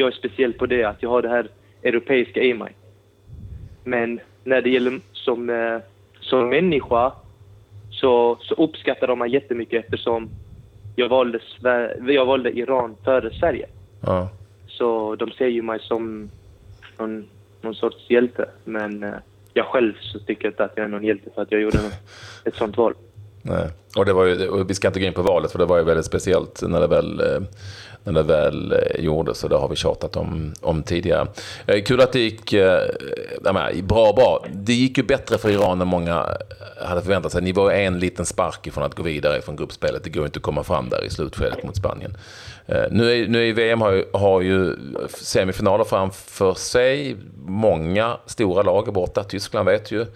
jag 0.00 0.08
är 0.08 0.12
speciell 0.12 0.52
på 0.52 0.66
det, 0.66 0.84
att 0.84 1.02
jag 1.02 1.10
har 1.10 1.22
det 1.22 1.28
här 1.28 1.48
europeiska 1.82 2.42
i 2.42 2.54
mig. 2.54 2.72
Men 3.84 4.20
när 4.44 4.62
det 4.62 4.70
gäller 4.70 5.00
som, 5.12 5.50
eh, 5.50 5.78
som 6.20 6.48
människa 6.48 7.12
så, 7.90 8.38
så 8.40 8.54
uppskattar 8.54 9.06
de 9.06 9.18
mig 9.18 9.32
jättemycket 9.32 9.84
eftersom 9.84 10.30
jag 10.96 11.08
valde, 11.08 11.40
jag 12.06 12.26
valde 12.26 12.58
Iran 12.58 12.96
före 13.04 13.34
Sverige. 13.34 13.66
Ja. 14.00 14.28
Så 14.66 15.16
de 15.16 15.30
ser 15.30 15.46
ju 15.46 15.62
mig 15.62 15.80
som 15.82 16.30
någon, 16.98 17.26
någon 17.60 17.74
sorts 17.74 18.10
hjälte. 18.10 18.48
Men 18.64 19.02
eh, 19.02 19.14
jag 19.54 19.66
själv 19.66 19.92
så 20.00 20.18
tycker 20.18 20.48
inte 20.48 20.64
att 20.64 20.72
jag 20.76 20.84
är 20.84 20.88
någon 20.88 21.04
hjälte 21.04 21.30
för 21.34 21.42
att 21.42 21.52
jag 21.52 21.60
gjorde 21.60 21.78
ett 22.44 22.54
sånt 22.54 22.76
val. 22.76 22.94
Nej. 23.42 23.70
Och, 23.96 24.04
det 24.04 24.12
var 24.12 24.24
ju, 24.24 24.48
och 24.48 24.70
vi 24.70 24.74
ska 24.74 24.88
inte 24.88 25.00
gå 25.00 25.06
in 25.06 25.12
på 25.12 25.22
valet 25.22 25.52
för 25.52 25.58
det 25.58 25.64
var 25.64 25.78
ju 25.78 25.84
väldigt 25.84 26.06
speciellt 26.06 26.62
när 26.62 26.80
det 26.80 26.86
väl, 26.86 27.20
eh, 27.20 27.42
när 28.04 28.12
det 28.12 28.22
väl 28.22 28.72
eh, 28.72 29.04
gjordes. 29.04 29.44
Och 29.44 29.50
det 29.50 29.56
har 29.56 29.68
vi 29.68 29.76
tjatat 29.76 30.16
om, 30.16 30.54
om 30.60 30.82
tidigare. 30.82 31.26
Eh, 31.66 31.82
kul 31.82 32.00
att 32.00 32.12
det 32.12 32.20
gick 32.20 32.50
bra, 33.82 34.12
bra. 34.12 34.44
Det 34.52 34.72
gick 34.72 34.98
ju 34.98 35.04
bättre 35.04 35.38
för 35.38 35.50
Iran 35.50 35.80
än 35.80 35.88
många 35.88 36.26
hade 36.84 37.02
förväntat 37.02 37.32
sig. 37.32 37.42
Ni 37.42 37.52
var 37.52 37.70
en 37.70 37.98
liten 37.98 38.26
spark 38.26 38.66
ifrån 38.66 38.84
att 38.84 38.94
gå 38.94 39.02
vidare 39.02 39.40
från 39.40 39.56
gruppspelet. 39.56 40.04
Det 40.04 40.10
går 40.10 40.24
inte 40.24 40.36
att 40.36 40.42
komma 40.42 40.64
fram 40.64 40.88
där 40.88 41.04
i 41.04 41.10
slutskedet 41.10 41.64
mot 41.64 41.76
Spanien. 41.76 42.16
Nu 42.90 43.12
är, 43.12 43.28
nu 43.28 43.48
är 43.48 43.52
VM 43.52 43.80
har 43.80 43.92
ju, 43.92 44.04
har 44.12 44.40
ju 44.40 44.76
semifinaler 45.08 45.84
framför 45.84 46.54
sig. 46.54 47.16
Många 47.46 48.16
stora 48.26 48.62
lag 48.62 48.88
är 48.88 48.92
borta. 48.92 49.24
Tyskland 49.24 49.68
vet 49.68 49.90
ju 49.90 50.06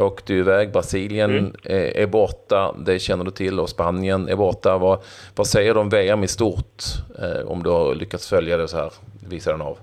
åkte 0.00 0.34
iväg. 0.34 0.72
Brasilien 0.72 1.30
mm. 1.30 1.52
är, 1.62 1.96
är, 1.96 2.06
borta, 2.06 2.74
det 2.86 2.98
känner 3.20 3.30
du 3.30 3.36
till. 3.36 3.60
Och 3.60 3.68
Spanien 3.68 4.28
är 4.28 4.36
borta. 4.36 4.78
Vad, 4.78 4.98
vad 5.36 5.46
säger 5.46 5.74
du 5.74 5.80
om 5.80 5.88
VM 5.88 6.24
i 6.24 6.28
stort? 6.28 6.82
Eh, 7.18 7.50
om 7.50 7.62
du 7.62 7.70
har 7.70 7.94
lyckats 7.94 8.30
följa 8.30 8.56
det 8.56 8.68
så 8.68 8.76
här, 8.76 8.92
visa 9.30 9.52
den 9.52 9.60
av. 9.60 9.78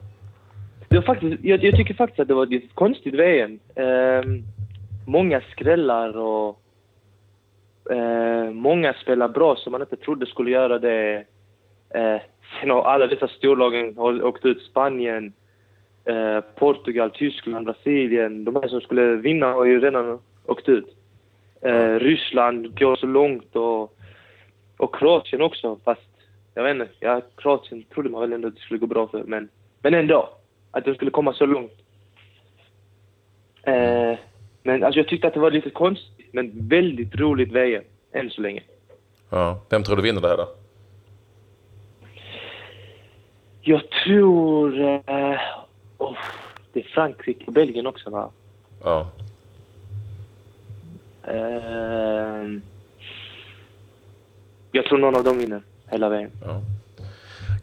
Det 0.90 0.96
var 0.96 1.04
faktiskt, 1.04 1.44
jag, 1.44 1.64
jag, 1.64 1.76
tycker 1.76 1.94
faktiskt 1.94 2.20
att 2.20 2.28
det 2.28 2.34
var 2.34 2.56
ett 2.56 2.76
konstigt 2.76 3.14
VM. 3.14 3.60
Eh, 3.76 4.22
många 5.08 5.42
skrällar 5.52 6.18
och 6.18 6.60
eh, 7.92 8.52
många 8.52 8.94
spelar 8.94 9.28
bra 9.28 9.56
som 9.56 9.72
man 9.72 9.82
inte 9.82 9.96
trodde 9.96 10.26
skulle 10.26 10.52
göra 10.52 10.80
det. 10.80 11.26
Eh, 11.90 12.22
sen 12.60 12.70
har 12.70 12.84
alla 12.84 13.08
dessa 13.08 13.28
storlagen 13.28 14.00
åkt 14.00 14.46
ut. 14.46 14.62
Spanien, 14.62 15.34
Eh, 16.08 16.42
Portugal, 16.56 17.12
Tyskland, 17.12 17.66
Brasilien. 17.66 18.46
De 18.46 18.56
här 18.56 18.68
som 18.68 18.82
skulle 18.82 19.16
vinna 19.16 19.46
har 19.54 19.66
ju 19.66 19.80
redan 19.80 20.20
åkt 20.46 20.70
ut. 20.70 20.97
Eh, 21.62 22.00
Ryssland 22.00 22.80
går 22.80 22.96
så 22.96 23.06
långt 23.06 23.56
och, 23.56 23.98
och 24.78 24.96
Kroatien 24.96 25.42
också. 25.42 25.80
Fast 25.86 26.02
jag 26.54 26.64
vet 26.64 26.72
inte, 26.72 26.88
ja, 27.00 27.22
Kroatien 27.36 27.84
trodde 27.84 28.10
man 28.10 28.22
väl 28.22 28.34
ändå 28.34 28.48
att 28.48 28.56
det 28.56 28.62
skulle 28.62 28.80
gå 28.80 28.88
bra 28.88 29.08
för. 29.08 29.24
Men, 29.24 29.50
men 29.82 29.94
ändå, 29.94 30.30
att 30.72 30.86
de 30.86 30.96
skulle 30.96 31.12
komma 31.12 31.34
så 31.34 31.46
långt. 31.46 31.74
Eh, 33.64 34.18
men 34.64 34.84
alltså 34.84 35.00
jag 35.00 35.08
tyckte 35.08 35.28
att 35.28 35.34
det 35.34 35.40
var 35.40 35.52
lite 35.52 35.70
konstigt, 35.70 36.28
men 36.32 36.68
väldigt 36.68 37.16
roligt 37.16 37.52
VM 37.52 37.84
än 38.12 38.30
så 38.30 38.42
länge. 38.42 38.64
Ja. 39.30 39.62
Vem 39.70 39.84
tror 39.84 39.96
du 39.96 40.02
vinner 40.02 40.22
det 40.22 40.28
här 40.28 40.38
då? 40.38 40.48
Jag 43.62 43.90
tror... 43.90 44.82
Eh, 44.82 45.40
Oh, 45.98 46.18
det 46.74 46.80
är 46.80 46.84
Frankrike 46.84 47.46
och 47.48 47.54
Belgien 47.54 47.88
också 47.88 48.10
va? 48.10 48.32
Ja. 48.84 49.12
Uh, 51.28 52.60
jag 54.72 54.86
tror 54.86 54.98
någon 54.98 55.16
av 55.16 55.24
dem 55.24 55.38
vinner 55.38 55.62
hela 55.90 56.10
vägen. 56.10 56.32
Ja. 56.46 56.62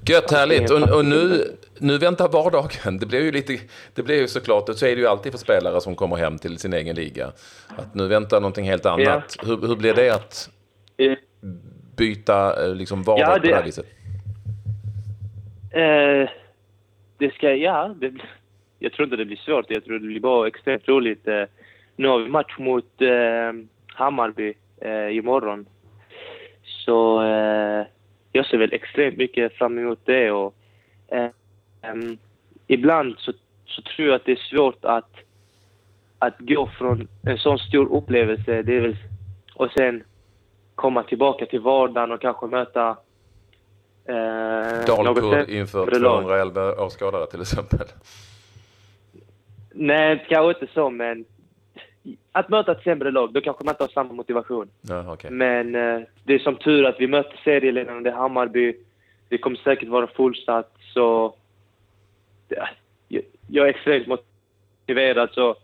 Gött, 0.06 0.30
härligt. 0.30 0.70
Och, 0.70 0.96
och, 0.96 1.04
nu, 1.04 1.44
nu 1.78 1.98
väntar 1.98 2.28
vardagen. 2.28 2.98
Det 2.98 3.06
blir 3.06 3.20
ju 3.20 3.32
lite, 3.32 3.58
det 3.94 4.02
blir 4.02 4.20
ju 4.20 4.28
såklart, 4.28 4.68
och 4.68 4.76
så 4.76 4.86
är 4.86 4.96
det 4.96 5.00
ju 5.00 5.06
alltid 5.06 5.32
för 5.32 5.38
spelare 5.38 5.80
som 5.80 5.94
kommer 5.94 6.16
hem 6.16 6.38
till 6.38 6.58
sin 6.58 6.72
egen 6.72 6.96
liga. 6.96 7.32
Att 7.68 7.94
nu 7.94 8.08
väntar 8.08 8.40
någonting 8.40 8.64
helt 8.64 8.86
annat. 8.86 9.36
Ja. 9.38 9.48
Hur, 9.48 9.68
hur 9.68 9.76
blir 9.76 9.94
det 9.94 10.10
att 10.10 10.50
byta 11.96 12.64
eh, 12.64 12.74
liksom 12.74 13.02
vardag 13.02 13.28
ja, 13.28 13.34
det, 13.34 13.40
på 13.40 13.46
det 13.46 13.54
här 13.54 13.64
viset? 13.64 13.86
Uh, 15.76 16.28
det 17.18 17.34
ska, 17.34 17.54
ja, 17.54 17.94
det, 18.00 18.12
jag 18.78 18.92
tror 18.92 19.04
inte 19.04 19.16
det 19.16 19.24
blir 19.24 19.36
svårt. 19.36 19.66
Jag 19.68 19.84
tror 19.84 19.98
det 19.98 20.06
blir 20.06 20.20
bara 20.20 20.48
extremt 20.48 20.88
roligt. 20.88 21.28
Nu 21.96 22.08
har 22.08 22.18
vi 22.18 22.28
match 22.28 22.58
mot 22.58 23.02
eh, 23.02 23.52
Hammarby 23.86 24.54
eh, 24.80 25.16
imorgon. 25.16 25.66
Så 26.62 27.22
eh, 27.22 27.86
jag 28.32 28.46
ser 28.46 28.58
väl 28.58 28.72
extremt 28.72 29.16
mycket 29.16 29.52
fram 29.52 29.78
emot 29.78 30.00
det. 30.04 30.30
Och, 30.30 30.54
eh, 31.08 31.28
em, 31.82 32.18
ibland 32.66 33.14
så, 33.18 33.32
så 33.66 33.82
tror 33.82 34.08
jag 34.08 34.16
att 34.16 34.24
det 34.24 34.32
är 34.32 34.36
svårt 34.50 34.84
att, 34.84 35.10
att 36.18 36.34
gå 36.38 36.70
från 36.78 37.08
en 37.22 37.38
sån 37.38 37.58
stor 37.58 37.92
upplevelse 37.96 38.62
det 38.62 38.76
är 38.76 38.80
väl, 38.80 38.96
och 39.54 39.70
sen 39.70 40.04
komma 40.74 41.02
tillbaka 41.02 41.46
till 41.46 41.60
vardagen 41.60 42.12
och 42.12 42.20
kanske 42.20 42.46
möta 42.46 42.96
eh, 44.08 44.86
Dalkurd 44.86 45.48
inför 45.48 45.84
sämre 45.84 45.98
lag. 45.98 46.22
211 46.22 46.84
åskådare 46.84 47.26
till 47.26 47.40
exempel. 47.40 47.86
Nej, 49.74 50.26
kanske 50.28 50.60
inte 50.60 50.74
så, 50.74 50.90
men 50.90 51.24
att 52.32 52.48
möta 52.48 52.72
ett 52.72 52.82
sämre 52.82 53.10
lag, 53.10 53.32
då 53.32 53.40
kanske 53.40 53.64
man 53.64 53.72
inte 53.72 53.82
har 53.82 53.88
samma 53.88 54.12
motivation. 54.12 54.68
Ja, 54.80 55.12
okej. 55.12 55.30
Men 55.30 55.74
eh, 55.74 56.00
det 56.24 56.34
är 56.34 56.38
som 56.38 56.56
tur 56.56 56.84
att 56.84 57.00
vi 57.00 57.06
det 58.02 58.10
är 58.10 58.14
Hammarby. 58.14 58.76
Det 59.28 59.38
kommer 59.38 59.56
säkert 59.56 59.88
vara 59.88 60.06
fullsatt, 60.06 60.76
så... 60.94 61.34
Det, 62.48 62.68
jag, 63.08 63.22
jag 63.48 63.66
är 63.66 63.70
extremt 63.70 64.06
motiverad, 64.06 65.30
så... 65.32 65.56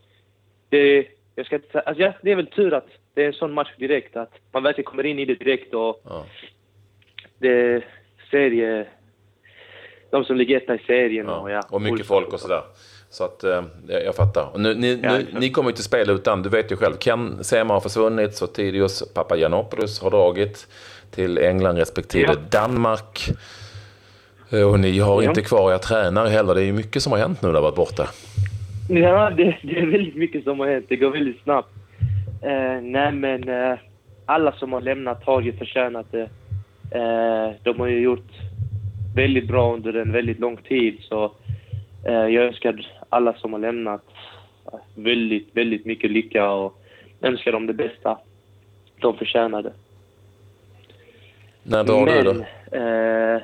Det, 0.68 1.07
jag 1.35 1.46
ska 1.46 1.57
inte 1.57 1.81
alltså, 1.81 2.03
ja, 2.03 2.12
det 2.22 2.31
är 2.31 2.37
väl 2.37 2.46
tur 2.46 2.74
att 2.74 2.88
det 3.14 3.22
är 3.22 3.26
en 3.26 3.33
sån 3.33 3.53
match 3.53 3.74
direkt, 3.76 4.16
att 4.16 4.33
man 4.53 4.62
verkligen 4.62 4.90
kommer 4.90 5.07
in 5.07 5.18
i 5.18 5.24
det 5.24 5.35
direkt 5.35 5.74
och 5.74 6.00
Ja. 6.05 6.26
det 7.38 7.85
serie... 8.31 8.87
De 10.11 10.24
som 10.24 10.37
ligger 10.37 10.57
etta 10.57 10.74
i 10.74 10.79
serien 10.79 11.26
Ja. 11.26 11.40
och 11.40 11.50
ja. 11.50 11.61
Och 11.70 11.83
mycket 11.83 12.07
folk 12.07 12.33
och 12.33 12.40
sådär. 12.40 12.62
Så 13.12 13.25
att 13.25 13.44
eh, 13.44 13.62
jag 13.88 14.14
fattar. 14.14 14.49
Och 14.53 14.61
nu, 14.61 14.75
ni, 14.75 15.01
Ja, 15.03 15.12
nu, 15.12 15.27
ja. 15.33 15.38
ni 15.38 15.51
kommer 15.51 15.68
ju 15.68 15.73
inte 15.73 15.83
spela 15.83 16.12
utan, 16.12 16.42
du 16.42 16.49
vet 16.49 16.73
ju 16.73 16.77
själv, 16.77 16.94
Ken 16.96 17.44
Sema 17.44 17.75
har 17.75 17.81
försvunnit, 17.81 18.35
så 18.35 18.46
Tidius 18.46 19.12
Papagiannopoulos 19.14 20.03
har 20.03 20.11
dragit 20.11 20.66
till 21.11 21.38
England 21.38 21.77
respektive 21.77 22.27
Ja. 22.51 22.61
Danmark. 22.61 23.29
Eh, 24.53 24.68
Och 24.70 24.81
ni 24.81 24.99
har 24.99 25.23
inte 25.23 25.42
kvar 25.42 25.73
er 25.73 25.79
tränare 25.79 26.29
heller. 26.29 26.55
Det 26.55 26.62
är 26.62 26.64
ju 26.66 26.73
mycket 26.73 27.03
som 27.03 27.12
har 27.12 27.18
hänt 27.18 27.42
nu 27.42 27.49
när 27.49 27.53
du 27.53 27.59
har 27.59 27.62
varit 27.62 27.77
borta. 27.77 28.07
Ja, 28.88 29.31
det, 29.31 29.57
det 29.62 29.79
är 29.79 29.87
väldigt 29.87 30.16
mycket 30.16 30.44
som 30.44 30.61
har 30.61 30.66
hänt. 30.66 30.87
Det 30.88 30.96
går 30.96 31.11
väldigt 31.11 31.42
snabbt. 31.42 31.68
Eh, 32.42 32.83
nej, 32.83 33.12
men 33.12 33.49
eh, 33.49 33.79
alla 34.27 34.53
som 34.53 34.73
har 34.73 34.81
lämnat 34.81 35.25
har 35.25 35.40
ju 35.40 35.53
förtjänat 35.53 36.07
det. 36.11 36.29
Eh, 36.99 37.55
de 37.62 37.81
har 37.81 37.87
ju 37.87 38.01
gjort 38.01 38.29
väldigt 39.16 39.49
bra 39.49 39.75
under 39.75 39.96
en 39.96 40.12
väldigt 40.12 40.38
lång 40.40 40.57
tid. 40.57 40.99
Så 41.09 41.25
eh, 42.07 42.12
jag 42.14 42.44
önskar 42.44 42.87
alla 43.11 43.35
som 43.35 43.53
har 43.53 43.61
lämnat 43.61 44.03
eh, 44.73 44.79
väldigt, 44.94 45.49
väldigt 45.53 45.85
mycket 45.87 46.11
lycka 46.11 46.51
och 46.51 46.83
önskar 47.20 47.53
dem 47.53 47.66
det 47.66 47.73
bästa. 47.73 48.18
De 49.01 49.16
förtjänar 49.16 49.62
det. 49.62 49.73
När 51.62 51.85
drar 51.85 52.07
du 52.07 52.23
då? 52.23 52.31
eh, 52.77 53.42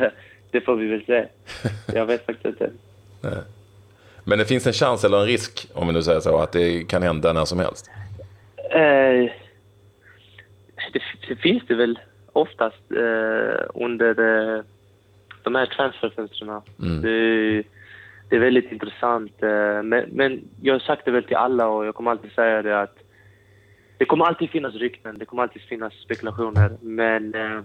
det 0.50 0.60
får 0.60 0.76
vi 0.76 0.86
väl 0.86 1.04
se. 1.04 1.26
Jag 1.94 2.06
vet 2.06 2.26
faktiskt 2.26 2.46
inte. 2.46 2.70
Men 4.24 4.38
det 4.38 4.44
finns 4.44 4.66
en 4.66 4.72
chans 4.72 5.04
eller 5.04 5.20
en 5.20 5.26
risk, 5.26 5.68
om 5.74 5.86
vi 5.86 5.92
nu 5.92 6.02
säger 6.02 6.20
så, 6.20 6.38
att 6.38 6.52
det 6.52 6.88
kan 6.88 7.02
hända 7.02 7.32
när 7.32 7.44
som 7.44 7.58
helst. 7.58 7.90
Eh, 8.70 9.30
det, 10.92 11.02
det 11.28 11.36
finns 11.36 11.62
det 11.68 11.74
väl 11.74 11.98
oftast 12.32 12.90
eh, 12.90 13.66
under 13.74 14.10
eh, 14.10 14.62
de 15.42 15.54
här 15.54 15.66
transferfönstren. 15.66 16.60
Mm. 16.82 17.02
Det, 17.02 17.62
det 18.28 18.36
är 18.36 18.40
väldigt 18.40 18.72
intressant. 18.72 19.42
Eh, 19.42 19.82
men, 19.82 20.04
men 20.12 20.48
jag 20.62 20.74
har 20.74 20.78
sagt 20.80 21.04
det 21.04 21.10
väl 21.10 21.24
till 21.24 21.36
alla 21.36 21.68
och 21.68 21.86
jag 21.86 21.94
kommer 21.94 22.10
alltid 22.10 22.32
säga 22.32 22.62
det 22.62 22.80
att 22.80 22.98
det 23.98 24.04
kommer 24.04 24.24
alltid 24.24 24.50
finnas 24.50 24.74
rykten, 24.74 25.18
det 25.18 25.24
kommer 25.24 25.42
alltid 25.42 25.62
finnas 25.62 25.92
spekulationer. 25.94 26.76
Men, 26.80 27.34
eh, 27.34 27.60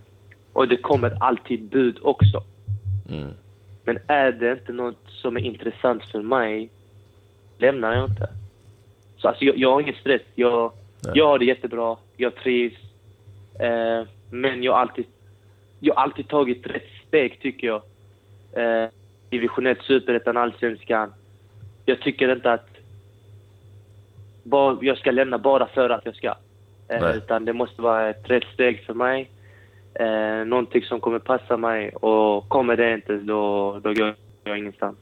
och 0.53 0.67
det 0.67 0.77
kommer 0.77 1.23
alltid 1.23 1.63
bud 1.63 1.99
också. 2.01 2.43
Mm. 3.09 3.31
Men 3.83 3.99
är 4.07 4.31
det 4.31 4.51
inte 4.51 4.71
något 4.71 5.03
som 5.07 5.37
är 5.37 5.41
intressant 5.41 6.03
för 6.11 6.21
mig, 6.21 6.69
lämnar 7.57 7.95
jag 7.95 8.09
inte. 8.09 8.27
Så 9.17 9.27
alltså, 9.27 9.45
jag, 9.45 9.57
jag 9.57 9.71
har 9.71 9.81
ingen 9.81 9.95
stress. 9.95 10.21
Jag, 10.35 10.71
Nej. 11.03 11.13
jag 11.15 11.27
har 11.27 11.39
det 11.39 11.45
jättebra. 11.45 11.97
Jag 12.17 12.35
trivs. 12.35 12.77
Eh, 13.59 14.07
men 14.29 14.63
jag 14.63 14.73
har 14.73 14.79
alltid, 14.79 15.05
jag 15.79 15.95
har 15.95 16.03
alltid 16.03 16.27
tagit 16.27 16.67
rätt 16.67 16.89
steg, 17.07 17.39
tycker 17.39 17.67
jag. 17.67 17.81
Eh, 18.53 18.89
division 19.33 19.67
1, 19.67 19.77
Superettan, 19.81 20.37
Allsvenskan. 20.37 21.13
Jag 21.85 22.01
tycker 22.01 22.31
inte 22.31 22.51
att 22.51 22.67
bara, 24.43 24.77
jag 24.81 24.97
ska 24.97 25.11
lämna 25.11 25.37
bara 25.37 25.67
för 25.67 25.89
att 25.89 26.05
jag 26.05 26.15
ska. 26.15 26.35
Eh, 26.87 27.17
utan 27.17 27.45
det 27.45 27.53
måste 27.53 27.81
vara 27.81 28.09
ett 28.09 28.29
rätt 28.29 28.43
steg 28.53 28.85
för 28.85 28.93
mig. 28.93 29.29
Eh, 29.93 30.45
någonting 30.45 30.81
som 30.83 30.99
kommer 30.99 31.19
passa 31.19 31.57
mig. 31.57 31.89
Och 31.89 32.49
kommer 32.49 32.77
det 32.77 32.93
inte, 32.93 33.13
då, 33.15 33.79
då 33.83 33.93
går 33.93 34.15
jag 34.43 34.57
ingenstans. 34.57 34.97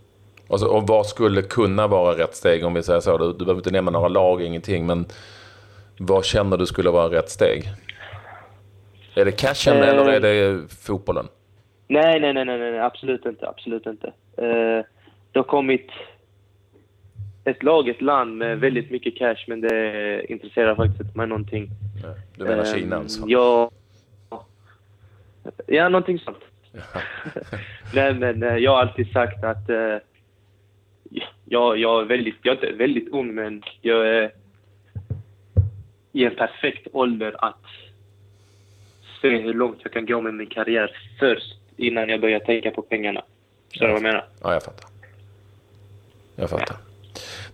Och, 0.48 0.60
så, 0.60 0.78
och 0.78 0.88
vad 0.88 1.06
skulle 1.06 1.42
kunna 1.42 1.88
vara 1.88 2.18
rätt 2.18 2.36
steg 2.36 2.66
om 2.66 2.74
vi 2.74 2.84
säger 2.84 3.00
så? 3.00 3.18
Du, 3.18 3.26
du 3.34 3.38
behöver 3.46 3.60
inte 3.60 3.72
nämna 3.72 3.92
några 3.92 4.08
lag, 4.08 4.42
ingenting, 4.42 4.86
men 4.86 5.06
vad 5.98 6.26
känner 6.26 6.58
du 6.58 6.66
skulle 6.66 6.90
vara 6.90 7.12
rätt 7.18 7.30
steg? 7.30 7.64
Är 9.16 9.26
det 9.26 9.32
cashen 9.32 9.78
Eh. 9.78 9.90
eller 9.90 10.06
är 10.10 10.20
det 10.20 10.68
fotbollen? 10.86 11.28
Nej, 11.92 12.20
nej, 12.20 12.34
nej, 12.34 12.46
nej, 12.46 12.58
nej, 12.58 12.80
absolut 12.80 13.26
inte. 13.26 13.50
Absolut 13.50 13.86
inte. 13.86 14.08
Eh, 14.38 14.86
det 15.32 15.40
har 15.40 15.44
kommit 15.44 15.88
ett 17.44 17.64
lag, 17.64 17.90
ett 17.90 18.02
land 18.02 18.38
med 18.38 18.60
väldigt 18.60 18.92
mycket 18.92 19.18
cash, 19.18 19.46
men 19.48 19.62
det 19.62 20.26
intresserar 20.32 20.76
faktiskt 20.76 21.02
inte 21.02 21.18
mig 21.18 21.28
någonting. 21.28 21.70
Du 22.38 22.44
menar 22.44 22.64
Eh, 22.64 22.74
Kina 22.74 22.96
alltså? 22.96 23.24
Ja, 23.28 23.72
ja, 25.68 25.90
någonting 25.90 26.20
sånt. 26.20 26.44
nej, 27.94 28.14
men 28.14 28.44
eh, 28.44 28.58
jag 28.58 28.72
har 28.72 28.82
alltid 28.82 29.12
sagt 29.12 29.44
att 29.44 29.70
eh, 29.70 29.98
jag, 31.46 31.78
jag 31.78 32.02
är 32.02 32.06
väldigt, 32.06 32.36
jag 32.42 32.58
är 32.58 32.66
inte 32.66 32.78
väldigt 32.78 33.10
ung, 33.10 33.36
men 33.36 33.64
jag 33.82 34.08
är 34.08 34.32
i 36.12 36.26
en 36.26 36.36
perfekt 36.36 36.88
ålder 36.94 37.46
att 37.46 37.66
se 39.22 39.38
hur 39.38 39.54
långt 39.54 39.80
jag 39.84 39.94
kan 39.94 40.06
gå 40.06 40.22
med 40.22 40.34
min 40.34 40.48
karriär 40.48 40.92
först 41.20 41.61
innan 41.78 42.10
jag 42.10 42.22
börjar 42.22 42.40
tänka 42.40 42.72
på 42.72 42.82
pengarna. 42.82 43.24
Så 43.74 43.88
vad 43.88 43.96
jag 43.96 44.02
menar? 44.02 44.26
Ja, 44.44 44.54
jag 44.54 44.64
fattar. 44.64 44.90
Jag 46.36 46.50
fattar. 46.50 46.76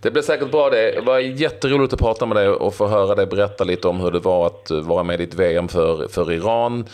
Det 0.00 0.10
blir 0.10 0.22
säkert 0.22 0.50
bra 0.50 0.70
det. 0.70 0.92
Det 0.92 1.00
var 1.00 1.18
jätteroligt 1.18 1.92
att 1.92 2.00
prata 2.00 2.26
med 2.26 2.36
dig 2.36 2.48
och 2.48 2.74
få 2.74 2.86
höra 2.86 3.14
dig 3.14 3.26
berätta 3.26 3.64
lite 3.64 3.88
om 3.88 4.00
hur 4.00 4.10
det 4.10 4.18
var 4.18 4.46
att 4.46 4.70
vara 4.70 5.02
med 5.02 5.20
i 5.20 5.24
ditt 5.24 5.34
VM 5.34 5.68
för, 5.68 6.08
för 6.08 6.32
Iran. 6.32 6.86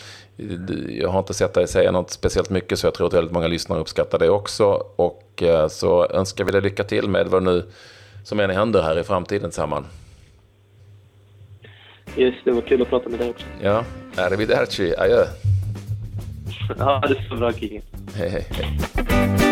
Jag 0.89 1.09
har 1.09 1.19
inte 1.19 1.33
sett 1.33 1.53
dig 1.53 1.67
säga 1.67 1.91
något 1.91 2.11
speciellt 2.11 2.49
mycket 2.49 2.79
så 2.79 2.87
jag 2.87 2.93
tror 2.93 3.07
att 3.07 3.13
väldigt 3.13 3.33
många 3.33 3.47
lyssnare 3.47 3.79
uppskattar 3.79 4.19
det 4.19 4.29
också. 4.29 4.83
Och 4.95 5.43
eh, 5.43 5.67
så 5.67 6.07
önskar 6.09 6.43
vi 6.43 6.51
dig 6.51 6.61
lycka 6.61 6.83
till 6.83 7.09
med 7.09 7.27
vad 7.27 7.43
nu 7.43 7.63
som 8.23 8.39
än 8.39 8.49
händer 8.49 8.81
här 8.81 8.99
i 8.99 9.03
framtiden 9.03 9.49
tillsammans. 9.49 9.85
Yes, 12.17 12.35
det 12.43 12.51
var 12.51 12.61
kul 12.61 12.81
att 12.81 12.89
prata 12.89 13.09
med 13.09 13.19
dig 13.19 13.29
också. 13.29 13.45
Ja, 13.61 13.83
arrivederci, 14.17 14.95
adjö. 14.97 15.25
Ha 16.79 17.01
det 17.07 17.17
så 17.29 17.35
bra, 17.35 17.51
Kingen. 17.51 17.81
Hej, 18.15 18.29
hej, 18.29 18.45
hej. 18.51 19.44